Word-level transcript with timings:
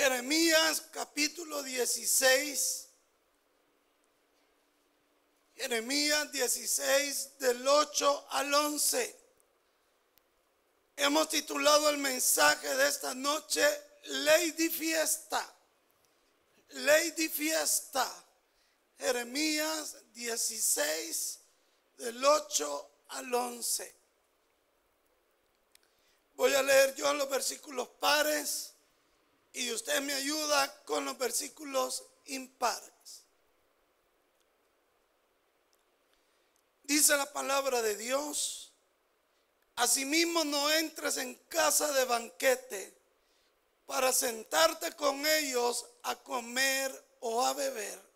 Jeremías 0.00 0.82
capítulo 0.92 1.62
16. 1.62 2.88
Jeremías 5.56 6.32
16 6.32 7.38
del 7.38 7.68
8 7.68 8.26
al 8.30 8.54
11. 8.54 9.20
Hemos 10.96 11.28
titulado 11.28 11.90
el 11.90 11.98
mensaje 11.98 12.74
de 12.76 12.88
esta 12.88 13.14
noche 13.14 13.62
Lady 14.04 14.70
Fiesta. 14.70 15.54
Lady 16.70 17.28
Fiesta. 17.28 18.10
Jeremías 18.98 19.96
16 20.14 21.40
del 21.98 22.24
8 22.24 22.90
al 23.08 23.34
11. 23.34 23.94
Voy 26.36 26.54
a 26.54 26.62
leer 26.62 26.94
yo 26.94 27.12
los 27.12 27.28
versículos 27.28 27.86
pares 28.00 28.76
y 29.52 29.70
usted 29.72 30.00
me 30.00 30.12
ayuda 30.14 30.84
con 30.84 31.04
los 31.04 31.18
versículos 31.18 32.04
impares. 32.26 32.90
Dice 36.84 37.16
la 37.16 37.32
palabra 37.32 37.82
de 37.82 37.96
Dios, 37.96 38.72
asimismo 39.76 40.44
no 40.44 40.70
entres 40.72 41.16
en 41.16 41.34
casa 41.48 41.92
de 41.92 42.04
banquete 42.04 42.96
para 43.86 44.12
sentarte 44.12 44.92
con 44.92 45.24
ellos 45.26 45.86
a 46.02 46.16
comer 46.16 46.92
o 47.20 47.44
a 47.44 47.52
beber 47.54 48.09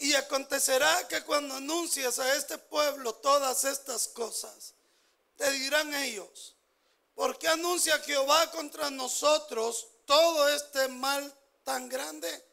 Y 0.00 0.14
acontecerá 0.14 1.06
que 1.08 1.22
cuando 1.24 1.54
anuncias 1.54 2.18
a 2.18 2.34
este 2.34 2.56
pueblo 2.56 3.14
todas 3.16 3.64
estas 3.64 4.08
cosas, 4.08 4.72
te 5.36 5.50
dirán 5.52 5.92
ellos, 5.94 6.56
¿por 7.14 7.38
qué 7.38 7.48
anuncia 7.48 7.98
Jehová 7.98 8.50
contra 8.50 8.90
nosotros 8.90 9.88
todo 10.06 10.48
este 10.48 10.88
mal 10.88 11.30
tan 11.64 11.90
grande? 11.90 12.44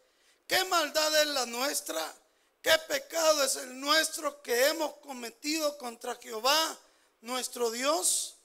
¿Qué 0.46 0.62
maldad 0.66 1.22
es 1.22 1.28
la 1.28 1.46
nuestra? 1.46 2.14
¿Qué 2.62 2.74
pecado 2.90 3.42
es 3.46 3.56
el 3.56 3.80
nuestro 3.80 4.42
que 4.42 4.68
hemos 4.68 4.96
cometido 4.98 5.78
contra 5.78 6.16
Jehová, 6.16 6.78
nuestro 7.22 7.72
Dios? 7.72 8.37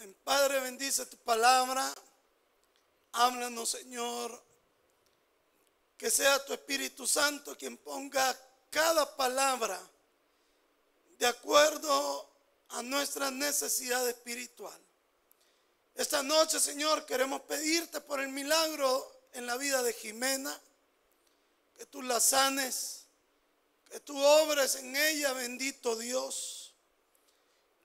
Amén. 0.00 0.16
Padre, 0.24 0.60
bendice 0.60 1.04
tu 1.04 1.18
palabra. 1.18 1.92
Háblanos, 3.12 3.68
Señor. 3.68 4.42
Que 5.98 6.10
sea 6.10 6.42
tu 6.46 6.54
Espíritu 6.54 7.06
Santo 7.06 7.54
quien 7.58 7.76
ponga 7.76 8.34
cada 8.70 9.14
palabra 9.14 9.78
de 11.18 11.26
acuerdo 11.26 12.30
a 12.70 12.82
nuestra 12.82 13.30
necesidad 13.30 14.08
espiritual. 14.08 14.80
Esta 15.94 16.22
noche, 16.22 16.58
Señor, 16.60 17.04
queremos 17.04 17.42
pedirte 17.42 18.00
por 18.00 18.20
el 18.20 18.28
milagro 18.28 19.28
en 19.34 19.44
la 19.44 19.58
vida 19.58 19.82
de 19.82 19.92
Jimena, 19.92 20.58
que 21.76 21.84
tú 21.84 22.00
la 22.00 22.20
sanes, 22.20 23.04
que 23.90 24.00
tú 24.00 24.18
obres 24.18 24.76
en 24.76 24.96
ella, 24.96 25.34
bendito 25.34 25.94
Dios. 25.96 26.59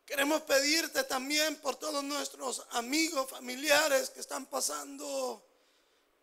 Queremos 0.05 0.41
pedirte 0.43 1.03
también 1.03 1.55
por 1.57 1.77
todos 1.77 2.03
nuestros 2.03 2.63
amigos, 2.71 3.29
familiares 3.29 4.11
que 4.11 4.19
están 4.19 4.45
pasando 4.45 5.43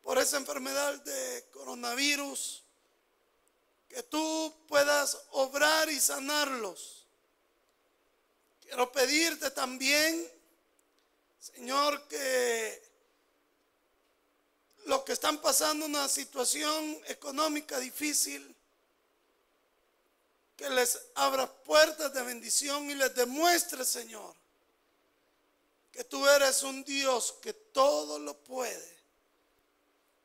por 0.03 0.19
esa 0.19 0.37
enfermedad 0.37 0.95
de 1.03 1.49
coronavirus, 1.51 2.63
que 3.89 4.03
tú 4.05 4.55
puedas 4.69 5.19
obrar 5.33 5.91
y 5.91 6.01
sanarlos. 6.01 7.07
Quiero 8.61 8.91
pedirte 8.93 9.51
también, 9.51 10.31
Señor, 11.41 12.07
que 12.07 12.83
los 14.87 15.03
que 15.03 15.13
están 15.13 15.39
pasando 15.39 15.87
una 15.87 16.09
situación 16.09 17.01
económica 17.07 17.79
difícil, 17.79 18.57
que 20.63 20.71
les 20.71 20.97
abra 21.17 21.53
puertas 21.65 22.15
de 22.15 22.23
bendición 22.23 22.89
y 22.89 22.95
les 22.95 23.13
demuestre, 23.17 23.85
Señor, 23.85 24.33
que 25.91 26.05
tú 26.05 26.25
eres 26.29 26.63
un 26.63 26.85
Dios 26.85 27.35
que 27.43 27.53
todo 27.53 28.21
lo 28.21 28.39
puede 28.45 28.97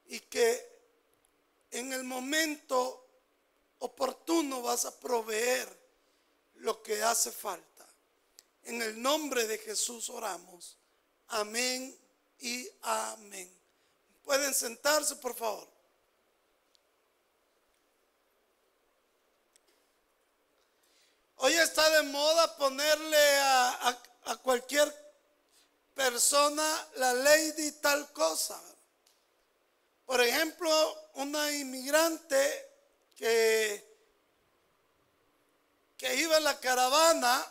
y 0.06 0.20
que 0.20 0.64
en 1.72 1.92
el 1.92 2.04
momento 2.04 3.04
oportuno 3.80 4.62
vas 4.62 4.86
a 4.86 5.00
proveer 5.00 5.68
lo 6.58 6.84
que 6.84 7.02
hace 7.02 7.32
falta. 7.32 7.88
En 8.62 8.80
el 8.84 9.02
nombre 9.02 9.48
de 9.48 9.58
Jesús 9.58 10.08
oramos. 10.08 10.78
Amén 11.30 11.98
y 12.42 12.70
amén. 12.84 13.52
Pueden 14.24 14.54
sentarse, 14.54 15.16
por 15.16 15.36
favor. 15.36 15.68
Hoy 21.40 21.54
está 21.54 21.88
de 21.92 22.04
moda 22.04 22.58
ponerle 22.58 23.40
a, 23.40 24.00
cualquier 24.42 24.92
persona 25.94 26.88
la 26.96 27.14
ley 27.14 27.52
de 27.52 27.72
tal 27.74 28.12
cosa. 28.12 28.60
Por 30.06 30.20
ejemplo, 30.20 31.10
una 31.14 31.52
inmigrante 31.52 32.72
que, 33.16 33.86
que 35.96 36.16
iba 36.16 36.38
en 36.38 36.44
la 36.44 36.60
caravana 36.60 37.46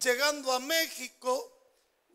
llegando 0.00 0.52
a 0.52 0.60
México, 0.60 1.50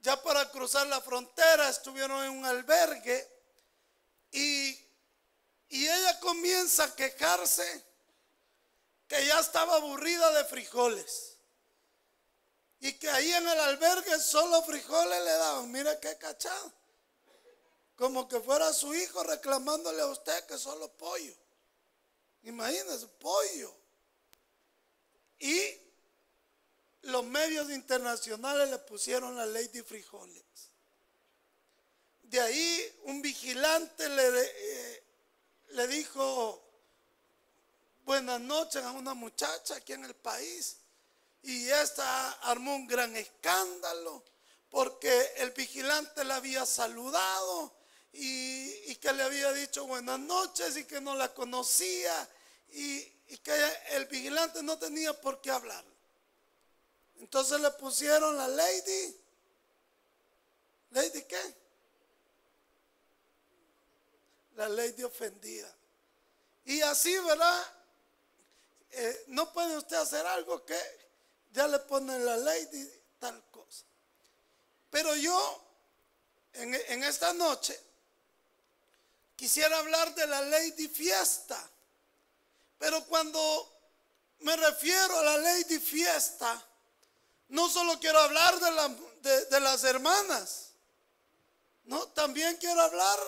ya 0.02 0.22
para 0.24 0.50
cruzar 0.50 0.88
la 0.88 1.02
frontera, 1.02 1.68
estuvieron 1.68 2.24
en 2.24 2.32
un 2.32 2.46
albergue 2.46 3.28
y, 4.32 4.70
y 5.68 5.88
ella 5.88 6.20
comienza 6.22 6.86
a 6.86 6.96
quejarse 6.96 7.89
que 9.10 9.26
ya 9.26 9.40
estaba 9.40 9.76
aburrida 9.78 10.32
de 10.34 10.46
frijoles. 10.46 11.36
Y 12.80 12.94
que 12.94 13.10
ahí 13.10 13.30
en 13.34 13.46
el 13.46 13.60
albergue 13.60 14.20
solo 14.20 14.62
frijoles 14.64 15.20
le 15.26 15.32
daban. 15.32 15.72
Mira 15.72 16.00
qué 16.00 16.16
cachado. 16.18 16.72
Como 17.96 18.30
que 18.30 18.40
fuera 18.40 18.72
su 18.72 18.94
hijo 18.94 19.24
reclamándole 19.24 20.02
a 20.02 20.06
usted 20.06 20.46
que 20.46 20.58
solo 20.58 20.90
pollo. 20.94 21.34
Imagínese, 22.44 23.08
pollo. 23.20 23.76
Y 25.40 25.78
los 27.02 27.26
medios 27.26 27.70
internacionales 27.72 28.70
le 28.70 28.78
pusieron 28.78 29.36
la 29.36 29.48
ley 29.48 29.68
de 29.70 29.84
frijoles. 29.84 30.44
De 32.22 32.40
ahí 32.40 33.00
un 33.06 33.24
vigilante 33.24 34.08
le, 34.08 34.42
eh, 34.46 35.04
le 35.70 35.88
dijo, 35.88 36.69
buenas 38.10 38.42
noches 38.42 38.84
a 38.84 38.92
una 38.94 39.14
muchacha 39.14 39.76
aquí 39.76 39.94
en 39.94 40.04
el 40.04 40.16
país. 40.16 40.78
Y 41.44 41.70
esta 41.70 42.32
armó 42.42 42.76
un 42.76 42.88
gran 42.88 43.16
escándalo 43.16 44.26
porque 44.72 45.34
el 45.38 45.52
vigilante 45.52 46.24
la 46.24 46.38
había 46.38 46.66
saludado 46.66 47.72
y, 48.12 48.96
que 48.96 49.14
le 49.14 49.22
había 49.22 49.54
dicho 49.54 49.86
buenas 49.86 50.20
noches 50.20 50.76
y 50.78 50.86
que 50.86 51.00
no 51.00 51.14
la 51.14 51.32
conocía 51.36 52.28
y, 52.72 52.98
y 53.28 53.38
que 53.44 53.54
el 53.92 54.08
vigilante 54.08 54.64
no 54.64 54.80
tenía 54.80 55.14
por 55.14 55.40
qué 55.40 55.52
hablar. 55.52 55.86
Entonces 57.20 57.62
le 57.62 57.70
pusieron 57.74 58.36
la 58.36 58.48
lady. 58.48 59.18
¿Lady 60.90 61.22
qué? 61.26 61.56
La 64.56 64.68
lady 64.68 65.04
ofendida. 65.04 65.72
Y 66.66 66.82
así, 66.82 67.16
¿verdad? 67.20 67.79
Eh, 68.92 69.24
no 69.28 69.54
puede 69.54 69.78
usted 69.78 69.98
hacer 69.98 70.26
algo 70.26 70.66
que 70.66 70.80
ya 71.52 71.68
le 71.68 71.80
ponen 71.80 72.26
la 72.26 72.38
ley 72.38 72.66
de 72.66 73.04
tal 73.20 73.44
cosa. 73.52 73.86
Pero 74.90 75.16
yo, 75.16 75.64
en, 76.54 77.04
esta 77.04 77.34
noche, 77.34 77.80
quisiera 79.36 79.78
hablar 79.78 80.14
de 80.16 80.26
la 80.28 80.42
ley 80.42 80.72
de 80.72 80.90
fiesta. 80.90 81.70
Pero 82.80 83.06
cuando 83.06 83.72
me 84.40 84.56
refiero 84.56 85.20
a 85.20 85.24
la 85.24 85.38
ley 85.38 85.64
de 85.66 85.80
fiesta, 85.80 86.66
no 87.50 87.70
solo 87.70 88.00
quiero 88.00 88.20
hablar 88.20 88.60
de, 88.60 88.72
la, 88.72 88.96
de, 89.50 89.60
las 89.60 89.84
hermanas, 89.84 90.66
No, 91.86 92.08
también 92.10 92.58
quiero 92.58 92.82
hablar 92.82 93.20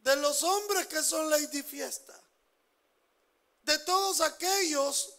de 0.00 0.16
los 0.16 0.42
hombres 0.42 0.86
que 0.88 1.02
son 1.02 1.30
ley 1.30 1.46
de 1.46 1.62
fiesta. 1.62 2.21
De 3.62 3.78
todos 3.80 4.20
aquellos 4.20 5.14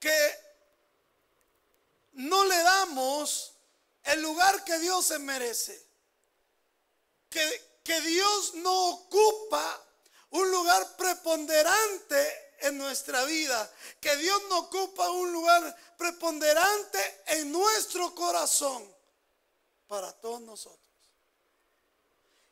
que 0.00 0.44
no 2.12 2.44
le 2.44 2.56
damos 2.58 3.52
el 4.04 4.22
lugar 4.22 4.64
que 4.64 4.78
Dios 4.78 5.06
se 5.06 5.18
merece. 5.18 5.82
Que, 7.28 7.80
que 7.82 8.00
Dios 8.02 8.54
no 8.54 8.90
ocupa 8.90 9.82
un 10.30 10.50
lugar 10.50 10.96
preponderante 10.96 12.56
en 12.60 12.78
nuestra 12.78 13.24
vida. 13.24 13.70
Que 14.00 14.16
Dios 14.16 14.42
no 14.48 14.58
ocupa 14.60 15.10
un 15.10 15.32
lugar 15.32 15.76
preponderante 15.96 17.22
en 17.26 17.52
nuestro 17.52 18.14
corazón 18.14 18.94
para 19.86 20.12
todos 20.12 20.40
nosotros. 20.40 20.80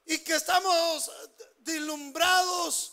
Y 0.06 0.18
que 0.18 0.34
estamos 0.34 1.10
dilumbrados 1.58 2.91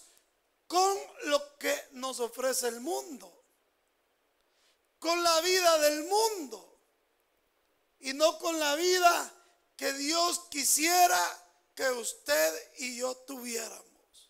con 0.69 0.95
lo 1.24 1.57
que 1.57 1.75
nos 1.94 2.19
ofrece 2.19 2.68
el 2.68 2.80
mundo. 2.80 3.44
Con 5.00 5.21
la 5.24 5.42
vida 5.42 5.80
del 5.80 6.04
mundo. 6.04 6.80
Y 8.01 8.13
no 8.13 8.38
con 8.38 8.60
la 8.60 8.75
vida 8.75 9.33
que 9.75 9.92
Dios 9.94 10.42
quisiera 10.51 11.19
que 11.74 11.89
usted 11.89 12.71
y 12.77 12.98
yo 12.98 13.16
tuviéramos. 13.18 14.30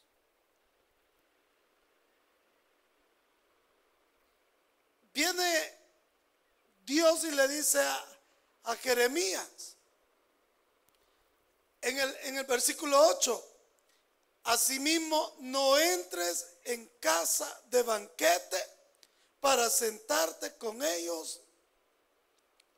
Viene 5.14 5.78
Dios 6.86 7.26
y 7.26 7.32
le 7.32 7.50
dice 7.50 7.82
a, 7.82 8.76
Jeremías 8.78 9.76
en 11.82 12.00
el, 12.00 12.18
en 12.22 12.38
el 12.38 12.46
versículo 12.46 12.98
8, 13.10 13.49
asimismo 14.50 15.36
no 15.42 15.78
entres 15.78 16.48
en 16.64 16.88
casa 17.00 17.48
de 17.66 17.84
banquete 17.84 18.58
para 19.40 19.70
sentarte 19.70 20.56
con 20.58 20.82
ellos 20.82 21.40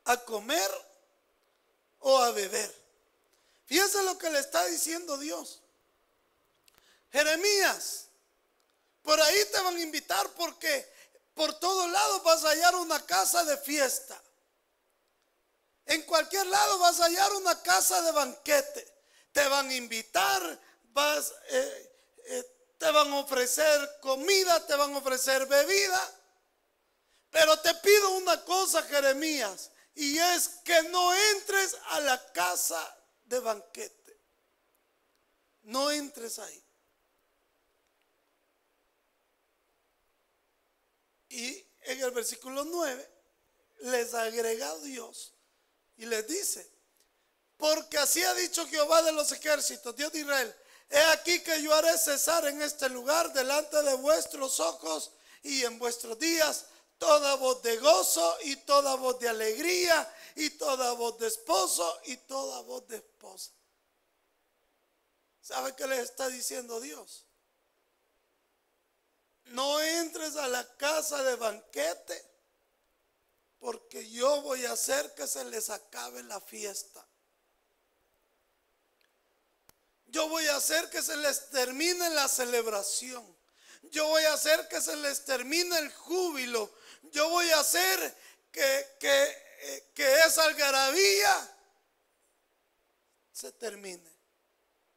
a 0.04 0.18
comer 0.18 0.70
o 2.00 2.18
a 2.18 2.30
beber. 2.32 2.72
Fíjense 3.64 4.02
lo 4.02 4.18
que 4.18 4.28
le 4.28 4.40
está 4.40 4.66
diciendo 4.66 5.16
Dios. 5.16 5.60
Jeremías, 7.10 8.08
por 9.02 9.18
ahí 9.18 9.44
te 9.50 9.60
van 9.62 9.76
a 9.76 9.80
invitar 9.80 10.28
porque 10.32 10.92
por 11.34 11.58
todos 11.58 11.90
lados 11.90 12.22
vas 12.22 12.44
a 12.44 12.50
hallar 12.50 12.76
una 12.76 13.04
casa 13.06 13.44
de 13.44 13.56
fiesta. 13.56 14.20
En 15.86 16.02
cualquier 16.02 16.46
lado 16.48 16.78
vas 16.80 17.00
a 17.00 17.06
hallar 17.06 17.32
una 17.32 17.62
casa 17.62 18.02
de 18.02 18.12
banquete. 18.12 18.92
Te 19.32 19.48
van 19.48 19.70
a 19.70 19.74
invitar, 19.74 20.60
vas, 20.92 21.34
eh, 21.48 21.92
eh, 22.26 22.74
te 22.78 22.90
van 22.90 23.12
a 23.12 23.20
ofrecer 23.20 23.98
comida, 24.00 24.66
te 24.66 24.74
van 24.74 24.94
a 24.94 24.98
ofrecer 24.98 25.46
bebida. 25.46 26.18
Pero 27.30 27.58
te 27.60 27.74
pido 27.76 28.10
una 28.12 28.44
cosa, 28.44 28.82
Jeremías, 28.82 29.70
y 29.94 30.18
es 30.18 30.48
que 30.64 30.82
no 30.84 31.14
entres 31.14 31.76
a 31.90 32.00
la 32.00 32.32
casa 32.32 32.98
de 33.24 33.40
banquete. 33.40 34.20
No 35.62 35.90
entres 35.90 36.38
ahí. 36.38 36.64
Y 41.30 41.66
en 41.84 42.02
el 42.02 42.10
versículo 42.10 42.64
9 42.64 43.10
les 43.80 44.12
agrega 44.12 44.76
Dios 44.80 45.32
y 45.96 46.04
les 46.04 46.26
dice, 46.26 46.70
porque 47.56 47.96
así 47.96 48.22
ha 48.22 48.34
dicho 48.34 48.66
Jehová 48.66 49.02
de 49.02 49.12
los 49.12 49.32
ejércitos, 49.32 49.96
Dios 49.96 50.12
de 50.12 50.20
Israel, 50.20 50.54
he 50.90 51.04
aquí 51.12 51.40
que 51.40 51.62
yo 51.62 51.74
haré 51.74 51.96
cesar 51.98 52.46
en 52.46 52.60
este 52.62 52.88
lugar 52.88 53.32
delante 53.32 53.82
de 53.82 53.94
vuestros 53.94 54.60
ojos 54.60 55.12
y 55.42 55.64
en 55.64 55.78
vuestros 55.78 56.18
días 56.18 56.66
toda 56.98 57.34
voz 57.34 57.62
de 57.62 57.76
gozo 57.78 58.36
y 58.44 58.56
toda 58.56 58.94
voz 58.94 59.18
de 59.18 59.28
alegría 59.28 60.14
y 60.36 60.50
toda 60.50 60.92
voz 60.92 61.18
de 61.18 61.26
esposo 61.26 62.00
y 62.04 62.16
toda 62.16 62.60
voz 62.62 62.86
de 62.86 62.96
esposa. 62.96 63.50
¿Sabe 65.40 65.74
qué 65.74 65.86
le 65.86 66.00
está 66.00 66.28
diciendo 66.28 66.80
Dios? 66.80 67.26
No 69.46 69.80
entres 69.80 70.36
a 70.36 70.46
la 70.46 70.76
casa 70.76 71.22
de 71.24 71.34
banquete 71.34 72.32
porque 73.58 74.08
yo 74.10 74.42
voy 74.42 74.64
a 74.64 74.72
hacer 74.72 75.14
que 75.14 75.26
se 75.26 75.44
les 75.44 75.70
acabe 75.70 76.22
la 76.22 76.40
fiesta. 76.40 77.06
Yo 80.12 80.28
voy 80.28 80.46
a 80.46 80.56
hacer 80.56 80.88
que 80.90 81.02
se 81.02 81.16
les 81.16 81.50
termine 81.50 82.08
la 82.10 82.28
celebración. 82.28 83.26
Yo 83.90 84.06
voy 84.06 84.22
a 84.24 84.34
hacer 84.34 84.68
que 84.68 84.80
se 84.80 84.94
les 84.96 85.24
termine 85.24 85.76
el 85.78 85.92
júbilo 85.92 86.70
yo 87.12 87.28
voy 87.28 87.48
a 87.50 87.60
hacer 87.60 88.16
que, 88.50 88.96
que, 88.98 89.90
que 89.94 90.20
esa 90.20 90.44
algarabía 90.44 91.56
se 93.32 93.52
termine. 93.52 94.10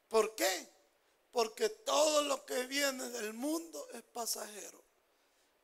¿Por 0.07 0.33
qué? 0.35 0.69
Porque 1.31 1.69
todo 1.69 2.23
lo 2.23 2.45
que 2.45 2.65
viene 2.67 3.09
del 3.09 3.33
mundo 3.33 3.88
es 3.94 4.01
pasajero, 4.03 4.81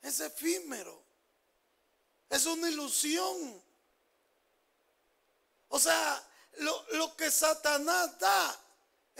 es 0.01 0.19
efímero, 0.19 1.01
es 2.29 2.45
una 2.45 2.69
ilusión. 2.69 3.63
O 5.69 5.79
sea, 5.79 6.27
lo, 6.57 6.85
lo 6.93 7.15
que 7.15 7.31
Satanás 7.31 8.19
da 8.19 8.60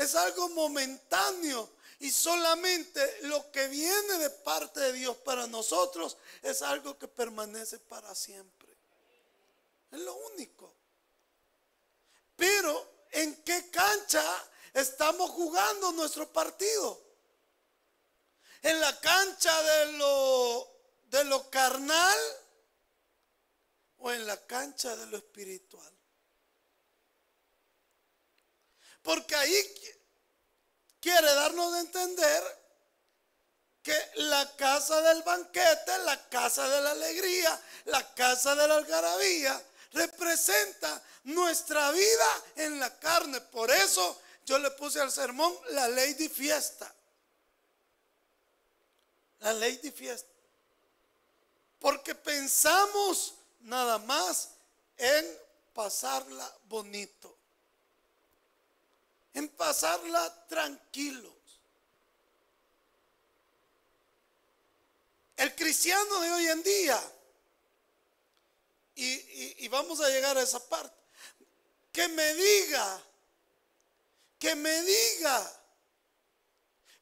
es 0.02 0.16
algo 0.16 0.50
momentáneo 0.50 1.70
y 2.00 2.12
solamente 2.12 3.20
lo 3.24 3.52
que 3.52 3.68
viene 3.68 4.18
de 4.18 4.32
parte 4.32 4.80
de 4.80 4.94
Dios 4.94 5.16
para 5.18 5.46
nosotros 5.46 6.18
es 6.42 6.64
algo 6.64 6.98
que 6.98 7.08
permanece 7.08 7.78
para 7.78 8.16
siempre. 8.16 8.76
Es 9.92 10.00
lo 10.00 10.16
único. 10.16 10.74
Pero 12.36 13.06
¿en 13.12 13.44
qué 13.44 13.70
cancha 13.70 14.24
estamos 14.74 15.30
jugando 15.30 15.92
nuestro 15.92 16.28
partido? 16.34 17.00
¿En 18.64 18.80
la 18.80 19.00
cancha 19.00 19.62
de 19.62 19.92
lo, 19.94 20.68
de 21.06 21.24
lo 21.26 21.50
carnal 21.52 22.20
o 24.00 24.12
en 24.12 24.26
la 24.26 24.38
cancha 24.48 24.96
de 24.96 25.06
lo 25.06 25.18
espiritual? 25.18 26.01
Porque 29.02 29.36
ahí 29.36 29.74
quiere 31.00 31.34
darnos 31.34 31.74
a 31.74 31.80
entender 31.80 32.62
que 33.82 33.98
la 34.16 34.56
casa 34.56 35.02
del 35.02 35.24
banquete, 35.24 35.98
la 36.06 36.30
casa 36.30 36.70
de 36.70 36.82
la 36.82 36.92
alegría, 36.92 37.60
la 37.86 38.14
casa 38.14 38.56
de 38.56 38.68
la 38.68 38.76
algarabía, 38.76 39.62
representa 39.94 41.02
nuestra 41.24 41.92
vida 41.92 42.44
en 42.58 42.80
la 42.80 42.98
carne. 43.00 43.42
Por 43.42 43.72
eso 43.72 44.22
yo 44.46 44.60
le 44.60 44.72
puse 44.72 45.02
al 45.02 45.12
sermón 45.12 45.54
la 45.72 45.88
ley 45.88 46.14
de 46.14 46.30
fiesta. 46.30 46.94
La 49.40 49.54
ley 49.54 49.78
de 49.78 49.92
fiesta. 49.92 50.30
Porque 51.80 52.14
pensamos 52.14 53.34
nada 53.62 53.98
más 53.98 54.50
en 54.98 55.40
pasarla 55.74 56.54
bonito 56.66 57.41
en 59.34 59.50
pasarla 59.50 60.48
tranquilos. 60.48 61.34
El 65.38 65.56
cristiano 65.56 66.20
de 66.20 66.32
hoy 66.32 66.48
en 66.48 66.64
día, 66.64 67.14
y, 68.96 69.68
vamos 69.70 70.00
a 70.02 70.10
llegar 70.10 70.38
a 70.38 70.44
esa 70.44 70.60
parte, 70.68 70.96
que 71.92 72.08
me 72.10 72.34
diga, 72.36 73.04
que 74.38 74.56
me 74.56 74.82
diga 74.84 75.62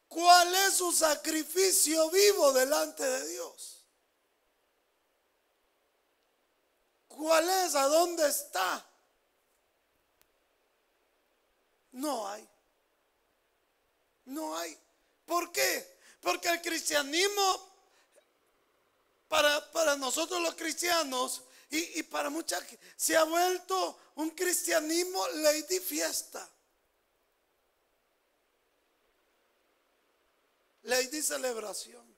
cuál 0.07 0.55
es 0.55 0.75
su 0.75 0.91
sacrificio 0.93 2.09
vivo 2.11 2.53
delante 2.53 3.03
de 3.03 3.27
Dios. 3.27 3.83
¿Cuál 7.09 7.49
es? 7.49 7.75
¿A 7.75 7.87
dónde 7.87 8.25
está? 8.29 8.88
No 11.99 12.29
hay. 12.29 12.47
No 14.25 14.57
hay. 14.57 14.77
¿Por 15.25 15.51
qué? 15.51 15.97
Porque 16.21 16.47
el 16.47 16.61
cristianismo, 16.61 17.69
para, 19.27 19.69
para 19.71 19.97
nosotros 19.97 20.41
los 20.41 20.55
cristianos 20.55 21.43
y, 21.69 21.99
y 21.99 22.03
para 22.03 22.29
muchas, 22.29 22.63
se 22.95 23.17
ha 23.17 23.23
vuelto 23.25 23.99
un 24.15 24.29
cristianismo 24.29 25.27
ley 25.27 25.63
de 25.63 25.81
fiesta. 25.81 26.49
Ley 30.83 31.07
de 31.07 31.21
celebración. 31.21 32.15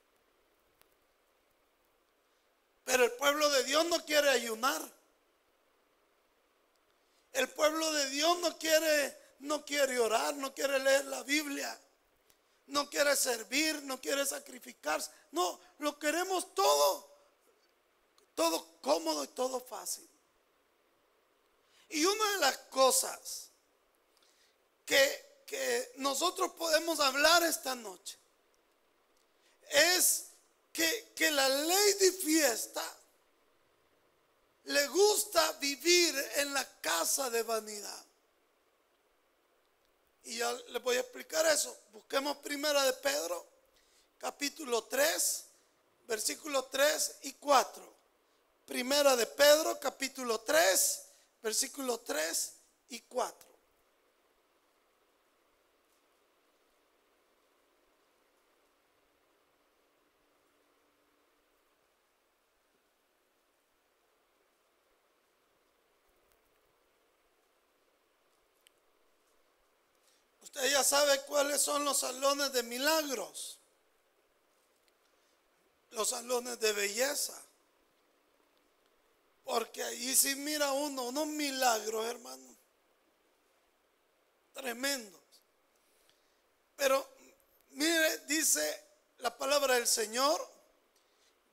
Pero 2.85 3.05
el 3.05 3.11
pueblo 3.13 3.49
de 3.49 3.63
Dios 3.63 3.83
no 3.87 4.05
quiere 4.05 4.29
ayunar. 4.29 4.81
El 7.33 7.49
pueblo 7.49 7.91
de 7.93 8.09
Dios 8.09 8.39
no 8.41 8.55
quiere 8.59 9.20
no 9.41 9.65
quiere 9.65 9.99
orar, 9.99 10.35
no 10.35 10.53
quiere 10.53 10.79
leer 10.79 11.05
la 11.05 11.23
Biblia, 11.23 11.79
no 12.67 12.89
quiere 12.89 13.15
servir, 13.15 13.81
no 13.83 13.99
quiere 13.99 14.25
sacrificarse. 14.25 15.11
No, 15.31 15.59
lo 15.79 15.97
queremos 15.99 16.53
todo, 16.53 17.09
todo 18.35 18.79
cómodo 18.81 19.23
y 19.23 19.27
todo 19.29 19.59
fácil. 19.59 20.07
Y 21.89 22.05
una 22.05 22.31
de 22.31 22.37
las 22.37 22.57
cosas 22.69 23.49
que, 24.85 25.43
que 25.45 25.93
nosotros 25.97 26.51
podemos 26.53 26.99
hablar 26.99 27.43
esta 27.43 27.75
noche 27.75 28.17
es 29.69 30.27
que, 30.71 31.11
que 31.15 31.31
la 31.31 31.49
ley 31.49 31.93
de 31.93 32.11
fiesta 32.13 32.97
le 34.65 34.87
gusta 34.87 35.51
vivir 35.53 36.15
en 36.35 36.53
la 36.53 36.65
casa 36.79 37.29
de 37.29 37.43
vanidad. 37.43 38.05
Y 40.23 40.37
ya 40.37 40.51
les 40.69 40.81
voy 40.81 40.97
a 40.97 41.01
explicar 41.01 41.45
eso. 41.47 41.75
Busquemos 41.91 42.37
primera 42.37 42.83
de 42.83 42.93
Pedro, 42.93 43.45
capítulo 44.17 44.83
3, 44.83 45.45
versículos 46.07 46.69
3 46.69 47.15
y 47.23 47.33
4. 47.33 47.91
Primera 48.65 49.15
de 49.15 49.25
Pedro, 49.25 49.79
capítulo 49.79 50.39
3, 50.41 51.01
versículos 51.41 52.03
3 52.03 52.53
y 52.89 53.01
4. 53.01 53.50
Usted 70.53 70.69
ya 70.69 70.83
sabe 70.83 71.21
cuáles 71.21 71.61
son 71.61 71.85
los 71.85 71.99
salones 71.99 72.51
de 72.51 72.61
milagros. 72.63 73.57
Los 75.91 76.09
salones 76.09 76.59
de 76.59 76.73
belleza. 76.73 77.41
Porque 79.45 79.81
ahí 79.81 80.13
sí 80.13 80.35
mira 80.35 80.73
uno 80.73 81.03
unos 81.03 81.25
milagros, 81.27 82.05
hermano. 82.05 82.55
Tremendos. 84.53 85.21
Pero 86.75 87.07
mire, 87.69 88.17
dice 88.27 88.83
la 89.19 89.35
palabra 89.37 89.75
del 89.75 89.87
Señor, 89.87 90.45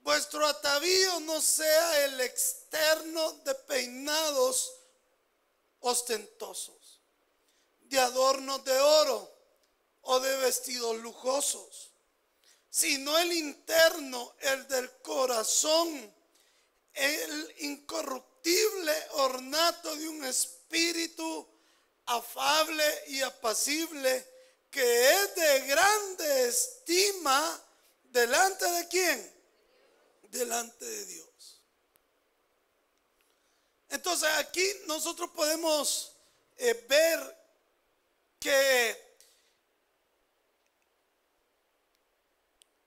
vuestro 0.01 0.45
atavío 0.45 1.21
no 1.21 1.41
sea 1.41 2.05
el 2.05 2.21
externo 2.21 3.33
de 3.45 3.55
peinados 3.55 4.73
ostentosos 5.81 6.78
de 7.89 7.99
adornos 7.99 8.65
de 8.65 8.79
oro 8.79 9.35
o 10.03 10.21
de 10.21 10.37
vestidos 10.39 10.97
lujosos, 10.99 11.91
sino 12.71 13.19
el 13.19 13.33
interno, 13.33 14.35
el 14.41 14.69
del 14.69 14.91
corazón, 15.03 16.15
el 16.95 17.55
incorruptible 17.61 18.95
ornato 19.13 19.95
de 19.97 20.09
un 20.09 20.25
espíritu 20.25 21.49
afable 22.07 22.85
y 23.09 23.21
apacible 23.23 24.27
que 24.71 25.11
es 25.11 25.35
de 25.35 25.61
grande 25.67 26.49
estima 26.49 27.65
delante 28.05 28.65
de 28.65 28.89
quién? 28.89 29.35
Delante 30.23 30.85
de 30.85 31.07
Dios. 31.07 31.63
Entonces 33.89 34.29
aquí 34.37 34.67
nosotros 34.87 35.31
podemos 35.31 36.13
eh, 36.57 36.85
ver 36.89 37.38
que, 38.39 38.97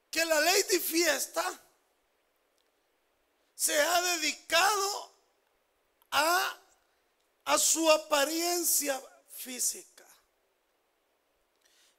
que 0.10 0.26
la 0.26 0.40
ley 0.42 0.64
de 0.64 0.80
fiesta 0.80 1.62
se 3.56 3.80
ha 3.80 4.02
dedicado 4.18 5.14
a, 6.12 6.58
a 7.46 7.58
su 7.58 7.90
apariencia 7.92 9.02
física. 9.30 10.06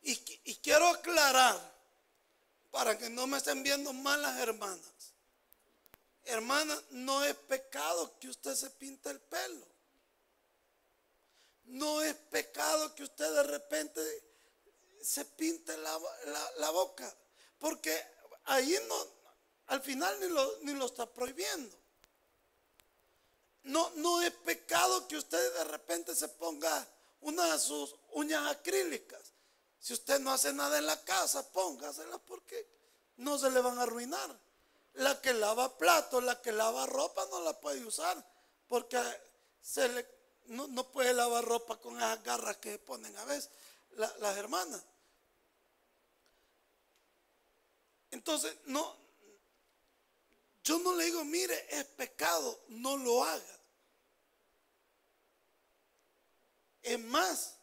Y, 0.03 0.13
y, 0.45 0.57
quiero 0.57 0.89
aclarar, 0.89 1.73
para 2.73 2.99
que 2.99 3.09
no 3.09 3.29
me 3.29 3.39
estén 3.39 3.63
viendo 3.63 3.93
mal 3.93 4.21
las 4.21 4.37
hermanas. 4.41 5.13
Hermana, 6.25 6.77
no 6.91 7.23
es 7.25 7.37
pecado 7.37 8.19
que 8.19 8.29
usted 8.29 8.55
se 8.57 8.71
pinte 8.71 9.11
el 9.11 9.21
pelo. 9.21 9.72
No 11.65 12.03
es 12.03 12.15
pecado 12.15 12.95
que 12.95 13.05
usted 13.05 13.33
de 13.35 13.43
repente 13.45 14.01
se 15.03 15.25
pinte 15.25 15.77
la, 15.77 16.71
boca, 16.71 17.13
porque 17.59 18.05
ahí 18.45 18.77
no, 18.89 19.07
al 19.67 19.81
final 19.81 20.19
ni 20.21 20.29
lo, 20.29 20.59
ni 20.63 20.75
lo 20.75 20.87
está 20.87 21.07
prohibiendo. 21.07 21.77
No, 23.65 23.91
no 23.97 24.23
es 24.23 24.33
pecado 24.33 25.07
que 25.07 25.17
usted 25.17 25.55
de 25.55 25.65
repente 25.65 26.15
se 26.15 26.29
ponga 26.29 26.87
una 27.21 27.53
de 27.53 27.59
sus 27.59 27.95
uñas 28.13 28.51
acrílicas. 28.51 29.21
Si 29.79 29.93
usted 29.93 30.21
no 30.21 30.33
hace 30.33 30.53
nada 30.53 30.79
en 30.79 30.87
la 30.87 31.03
casa, 31.05 31.51
póngaselas 31.53 32.21
porque 32.27 32.67
no 33.17 33.39
se 33.39 33.51
le 33.51 33.61
van 33.61 33.79
a 33.79 33.83
arruinar. 33.83 34.39
La 34.95 35.21
que 35.21 35.33
lava 35.33 35.79
platos, 35.79 36.23
la 36.23 36.41
que 36.43 36.53
lava 36.53 36.87
ropa 36.87 37.25
no 37.27 37.41
la 37.41 37.59
puede 37.59 37.85
usar 37.85 38.23
porque 38.73 38.99
se 39.61 39.87
le 39.87 40.07
no, 40.47 40.91
puede 40.91 41.15
lavar 41.15 41.45
ropa 41.45 41.81
con 41.81 41.97
esas 41.97 42.23
garras 42.23 42.57
que 42.59 42.79
ponen 42.79 43.17
a 43.17 43.25
veces 43.25 43.51
las 43.97 44.37
hermanas. 44.37 44.83
Entonces, 48.11 48.55
no, 48.67 48.97
yo 50.65 50.79
no 50.79 50.95
le 50.95 51.07
digo, 51.07 51.25
mire, 51.25 51.67
es 51.71 51.85
pecado, 51.85 52.65
no 52.69 52.97
lo 52.97 53.25
haga. 53.25 53.61
Es 56.83 56.99
más, 56.99 57.57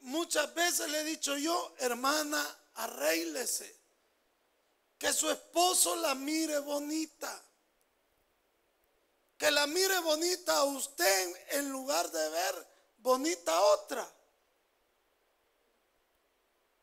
muchas 0.00 0.52
veces 0.54 0.88
le 0.90 1.00
he 1.00 1.04
dicho 1.04 1.36
yo, 1.36 1.74
hermana, 1.78 2.58
arréglese, 2.74 3.74
que 4.98 5.12
su 5.12 5.30
esposo 5.30 5.96
la 5.96 6.14
mire 6.14 6.58
bonita 6.58 7.42
que 9.36 9.50
la 9.50 9.66
mire 9.66 9.98
bonita 10.00 10.56
a 10.56 10.64
usted 10.64 11.36
en 11.50 11.70
lugar 11.70 12.10
de 12.10 12.28
ver 12.30 12.68
bonita 12.98 13.54
a 13.54 13.60
otra. 13.60 14.14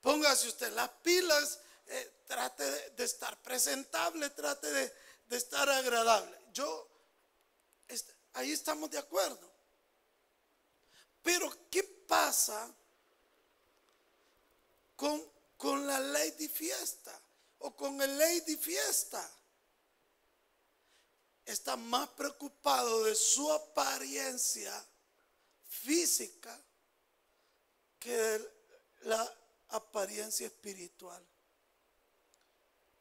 Póngase 0.02 0.48
usted 0.48 0.72
las 0.74 0.90
pilas, 1.04 1.60
eh, 1.88 2.24
trate 2.28 2.90
de, 2.92 3.04
estar 3.04 3.40
presentable, 3.42 4.30
trate 4.32 4.68
de, 4.72 4.94
estar 5.38 5.70
agradable. 5.70 6.38
Yo, 6.52 6.88
ahí 8.34 8.52
estamos 8.52 8.90
de 8.90 8.98
acuerdo. 8.98 9.52
Pero, 11.22 11.52
¿qué 11.70 11.84
pasa 11.84 12.74
con, 14.96 15.24
con 15.56 15.86
la 15.86 16.00
ley 16.00 16.32
de 16.32 16.50
fiesta 16.50 17.20
o 17.60 17.76
con 17.76 18.02
el 18.02 18.18
ley 18.18 18.42
de 18.42 18.58
fiesta? 18.58 19.41
Está 21.46 21.76
más 21.76 22.10
preocupado 22.10 23.04
de 23.04 23.16
su 23.16 23.52
apariencia 23.52 24.74
física 25.68 26.58
que 28.00 28.16
de 28.16 28.52
la 29.02 29.38
apariencia 29.70 30.48
espiritual. 30.48 31.26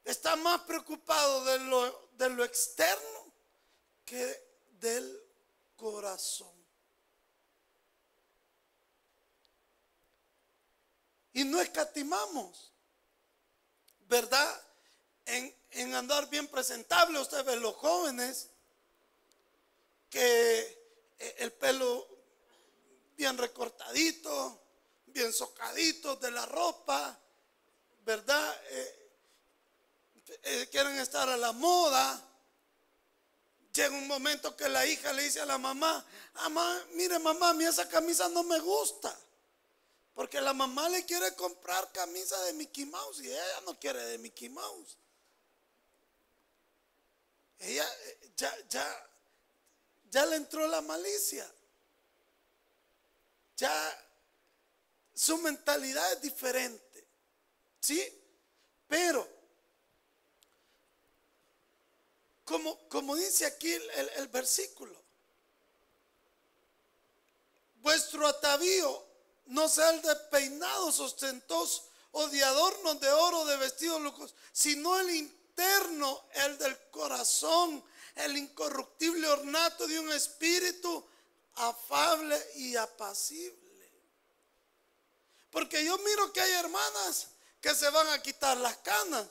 Está 0.03 0.35
más 0.35 0.61
preocupado 0.61 1.45
de 1.45 1.59
lo, 1.59 2.09
de 2.13 2.29
lo 2.29 2.43
externo 2.43 3.33
que 4.05 4.67
del 4.79 5.21
corazón. 5.75 6.51
Y 11.33 11.43
no 11.45 11.61
escatimamos, 11.61 12.73
¿verdad? 14.07 14.61
En, 15.25 15.55
en 15.71 15.95
andar 15.95 16.29
bien 16.29 16.47
presentable. 16.47 17.19
Usted 17.19 17.43
ve 17.45 17.55
los 17.57 17.75
jóvenes 17.75 18.49
que 20.09 20.59
eh, 21.19 21.35
el 21.39 21.51
pelo 21.53 22.07
bien 23.15 23.37
recortadito, 23.37 24.61
bien 25.07 25.31
socadito 25.31 26.15
de 26.17 26.31
la 26.31 26.45
ropa, 26.45 27.17
¿verdad? 28.03 28.61
Eh, 28.69 29.01
eh, 30.43 30.69
quieren 30.71 30.97
estar 30.99 31.29
a 31.29 31.37
la 31.37 31.51
moda. 31.51 32.27
Llega 33.73 33.95
un 33.95 34.07
momento 34.07 34.55
que 34.57 34.67
la 34.67 34.85
hija 34.85 35.13
le 35.13 35.23
dice 35.23 35.39
a 35.39 35.45
la 35.45 35.57
mamá, 35.57 36.05
mamá, 36.33 36.85
mire 36.93 37.19
mamá, 37.19 37.51
a 37.51 37.53
mí 37.53 37.63
esa 37.63 37.87
camisa 37.87 38.27
no 38.29 38.43
me 38.43 38.59
gusta. 38.59 39.17
Porque 40.13 40.41
la 40.41 40.53
mamá 40.53 40.89
le 40.89 41.05
quiere 41.05 41.33
comprar 41.35 41.89
camisa 41.93 42.37
de 42.43 42.53
Mickey 42.53 42.85
Mouse 42.85 43.21
y 43.21 43.27
ella 43.27 43.61
no 43.65 43.79
quiere 43.79 44.03
de 44.03 44.17
Mickey 44.17 44.49
Mouse. 44.49 44.97
Ella 47.61 47.87
ya, 48.35 48.67
ya, 48.69 49.09
ya 50.09 50.25
le 50.25 50.35
entró 50.35 50.67
la 50.67 50.81
malicia. 50.81 51.49
Ya 53.57 54.07
su 55.13 55.37
mentalidad 55.37 56.13
es 56.13 56.21
diferente. 56.21 57.07
¿Sí? 57.79 58.01
Pero, 58.87 59.27
como, 62.43 62.77
como 62.89 63.15
dice 63.15 63.45
aquí 63.45 63.71
el, 63.71 64.09
el 64.17 64.27
versículo, 64.27 65.01
vuestro 67.75 68.27
atavío 68.27 69.05
no 69.45 69.69
sea 69.69 69.91
el 69.91 70.01
de 70.01 70.15
peinados 70.31 70.99
ostentosos 70.99 71.85
o 72.11 72.27
de 72.27 72.43
adornos 72.43 72.99
de 72.99 73.09
oro, 73.11 73.45
de 73.45 73.57
vestidos 73.57 74.01
lujos, 74.01 74.33
sino 74.51 74.99
el 74.99 75.09
interno, 75.51 76.25
el 76.33 76.57
del 76.57 76.77
corazón, 76.89 77.83
el 78.15 78.37
incorruptible 78.37 79.27
ornato 79.27 79.87
de 79.87 79.99
un 79.99 80.11
espíritu 80.11 81.05
afable 81.55 82.39
y 82.55 82.75
apacible. 82.75 83.59
Porque 85.51 85.83
yo 85.83 85.97
miro 85.99 86.31
que 86.31 86.41
hay 86.41 86.51
hermanas 86.53 87.27
que 87.59 87.75
se 87.75 87.89
van 87.89 88.07
a 88.07 88.21
quitar 88.21 88.57
las 88.57 88.77
canas. 88.77 89.27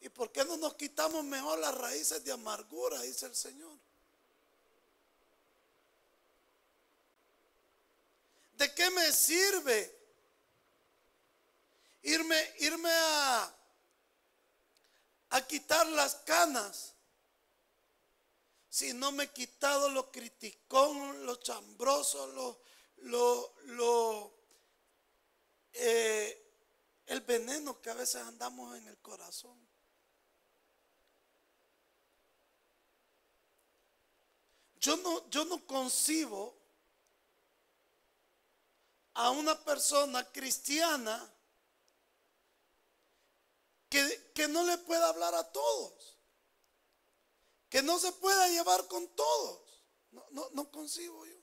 ¿Y 0.00 0.08
por 0.08 0.30
qué 0.30 0.44
no 0.44 0.56
nos 0.56 0.74
quitamos 0.74 1.24
mejor 1.24 1.58
las 1.58 1.74
raíces 1.74 2.22
de 2.22 2.30
amargura? 2.30 3.00
Dice 3.02 3.26
el 3.26 3.34
Señor. 3.34 3.76
¿De 8.52 8.72
qué 8.74 8.90
me 8.90 9.12
sirve 9.12 9.96
irme, 12.02 12.54
irme 12.60 12.90
a, 12.90 13.57
a 15.30 15.46
quitar 15.46 15.86
las 15.88 16.14
canas 16.16 16.94
si 18.68 18.92
no 18.92 19.12
me 19.12 19.24
he 19.24 19.32
quitado 19.32 19.88
lo 19.88 20.10
criticón, 20.12 21.24
lo 21.24 21.36
chambroso, 21.36 22.26
lo, 22.28 22.60
lo, 22.98 23.54
lo 23.64 24.38
eh, 25.72 26.48
el 27.06 27.20
veneno 27.22 27.80
que 27.80 27.90
a 27.90 27.94
veces 27.94 28.22
andamos 28.22 28.76
en 28.76 28.86
el 28.86 28.98
corazón? 28.98 29.58
Yo 34.80 34.96
no, 34.98 35.28
yo 35.30 35.44
no 35.46 35.66
concibo 35.66 36.56
a 39.14 39.30
una 39.30 39.58
persona 39.64 40.24
cristiana 40.30 41.34
que, 43.88 44.32
que 44.34 44.48
no 44.48 44.64
le 44.64 44.78
pueda 44.78 45.08
hablar 45.08 45.34
a 45.34 45.50
todos, 45.50 46.18
que 47.68 47.82
no 47.82 47.98
se 47.98 48.12
pueda 48.12 48.48
llevar 48.48 48.86
con 48.86 49.08
todos. 49.14 49.84
No, 50.10 50.26
no, 50.30 50.48
no 50.52 50.70
concibo 50.70 51.26
yo. 51.26 51.36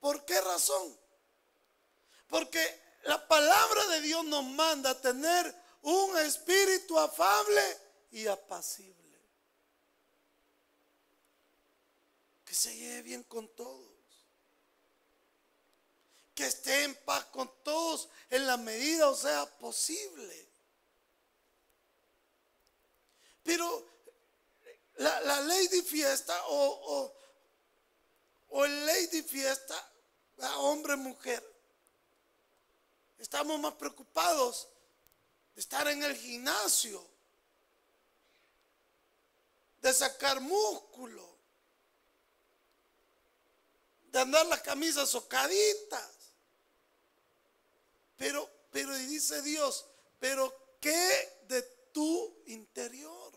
¿Por 0.00 0.24
qué 0.24 0.40
razón? 0.40 0.98
Porque 2.28 2.82
la 3.04 3.26
palabra 3.28 3.86
de 3.88 4.00
Dios 4.00 4.24
nos 4.24 4.44
manda 4.44 5.00
tener 5.00 5.54
un 5.82 6.18
espíritu 6.18 6.98
afable 6.98 7.62
y 8.10 8.26
apacible. 8.26 8.96
Que 12.44 12.54
se 12.54 12.76
lleve 12.76 13.02
bien 13.02 13.22
con 13.24 13.48
todos 13.54 13.95
que 16.36 16.46
esté 16.46 16.84
en 16.84 16.94
paz 16.96 17.24
con 17.32 17.50
todos 17.64 18.10
en 18.28 18.46
la 18.46 18.58
medida 18.58 19.08
o 19.08 19.16
sea 19.16 19.46
posible. 19.58 20.48
Pero 23.42 23.88
la, 24.96 25.40
ley 25.40 25.66
de 25.68 25.82
fiesta 25.82 26.38
o, 26.48 27.10
o, 28.48 28.64
el 28.66 28.86
ley 28.86 29.06
de 29.06 29.22
fiesta, 29.22 29.92
hombre, 30.58 30.96
mujer, 30.96 31.42
estamos 33.16 33.58
más 33.58 33.74
preocupados 33.74 34.68
de 35.54 35.60
estar 35.62 35.88
en 35.88 36.02
el 36.02 36.14
gimnasio, 36.16 37.02
de 39.78 39.92
sacar 39.94 40.40
músculo, 40.40 41.38
de 44.02 44.18
andar 44.18 44.44
las 44.46 44.60
camisas 44.60 45.08
socaditas. 45.08 46.15
Pero, 48.16 48.48
pero 48.70 48.94
dice 48.96 49.42
Dios, 49.42 49.84
pero 50.18 50.52
¿qué 50.80 51.40
de 51.48 51.62
tu 51.92 52.42
interior? 52.46 53.32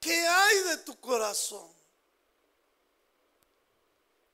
¿Qué 0.00 0.26
hay 0.26 0.58
de 0.64 0.76
tu 0.78 1.00
corazón? 1.00 1.74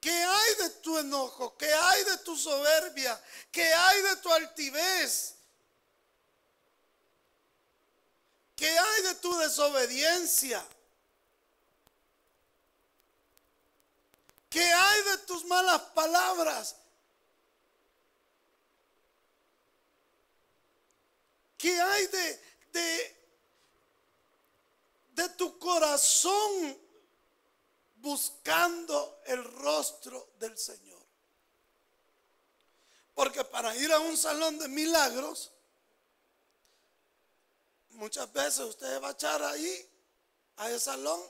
¿Qué 0.00 0.10
hay 0.10 0.54
de 0.56 0.70
tu 0.70 0.98
enojo? 0.98 1.56
¿Qué 1.56 1.72
hay 1.72 2.04
de 2.04 2.18
tu 2.18 2.36
soberbia? 2.36 3.22
¿Qué 3.52 3.72
hay 3.72 4.02
de 4.02 4.16
tu 4.16 4.32
altivez? 4.32 5.36
¿Qué 8.56 8.68
hay 8.68 9.02
de 9.02 9.14
tu 9.14 9.36
desobediencia? 9.38 10.66
¿Qué 14.50 14.64
hay 14.64 15.02
de 15.04 15.18
tus 15.18 15.44
malas 15.44 15.80
palabras? 15.94 16.76
¿Qué 21.62 21.80
hay 21.80 22.06
de, 22.08 22.42
de, 22.72 23.16
de 25.12 25.28
tu 25.36 25.60
corazón 25.60 26.76
buscando 27.98 29.20
el 29.26 29.44
rostro 29.44 30.32
del 30.40 30.58
Señor? 30.58 31.00
Porque 33.14 33.44
para 33.44 33.76
ir 33.76 33.92
a 33.92 34.00
un 34.00 34.16
salón 34.16 34.58
de 34.58 34.66
milagros, 34.66 35.52
muchas 37.90 38.32
veces 38.32 38.64
usted 38.64 39.00
va 39.00 39.10
a 39.10 39.12
echar 39.12 39.40
ahí, 39.44 39.88
a 40.56 40.68
ese 40.68 40.80
salón, 40.80 41.22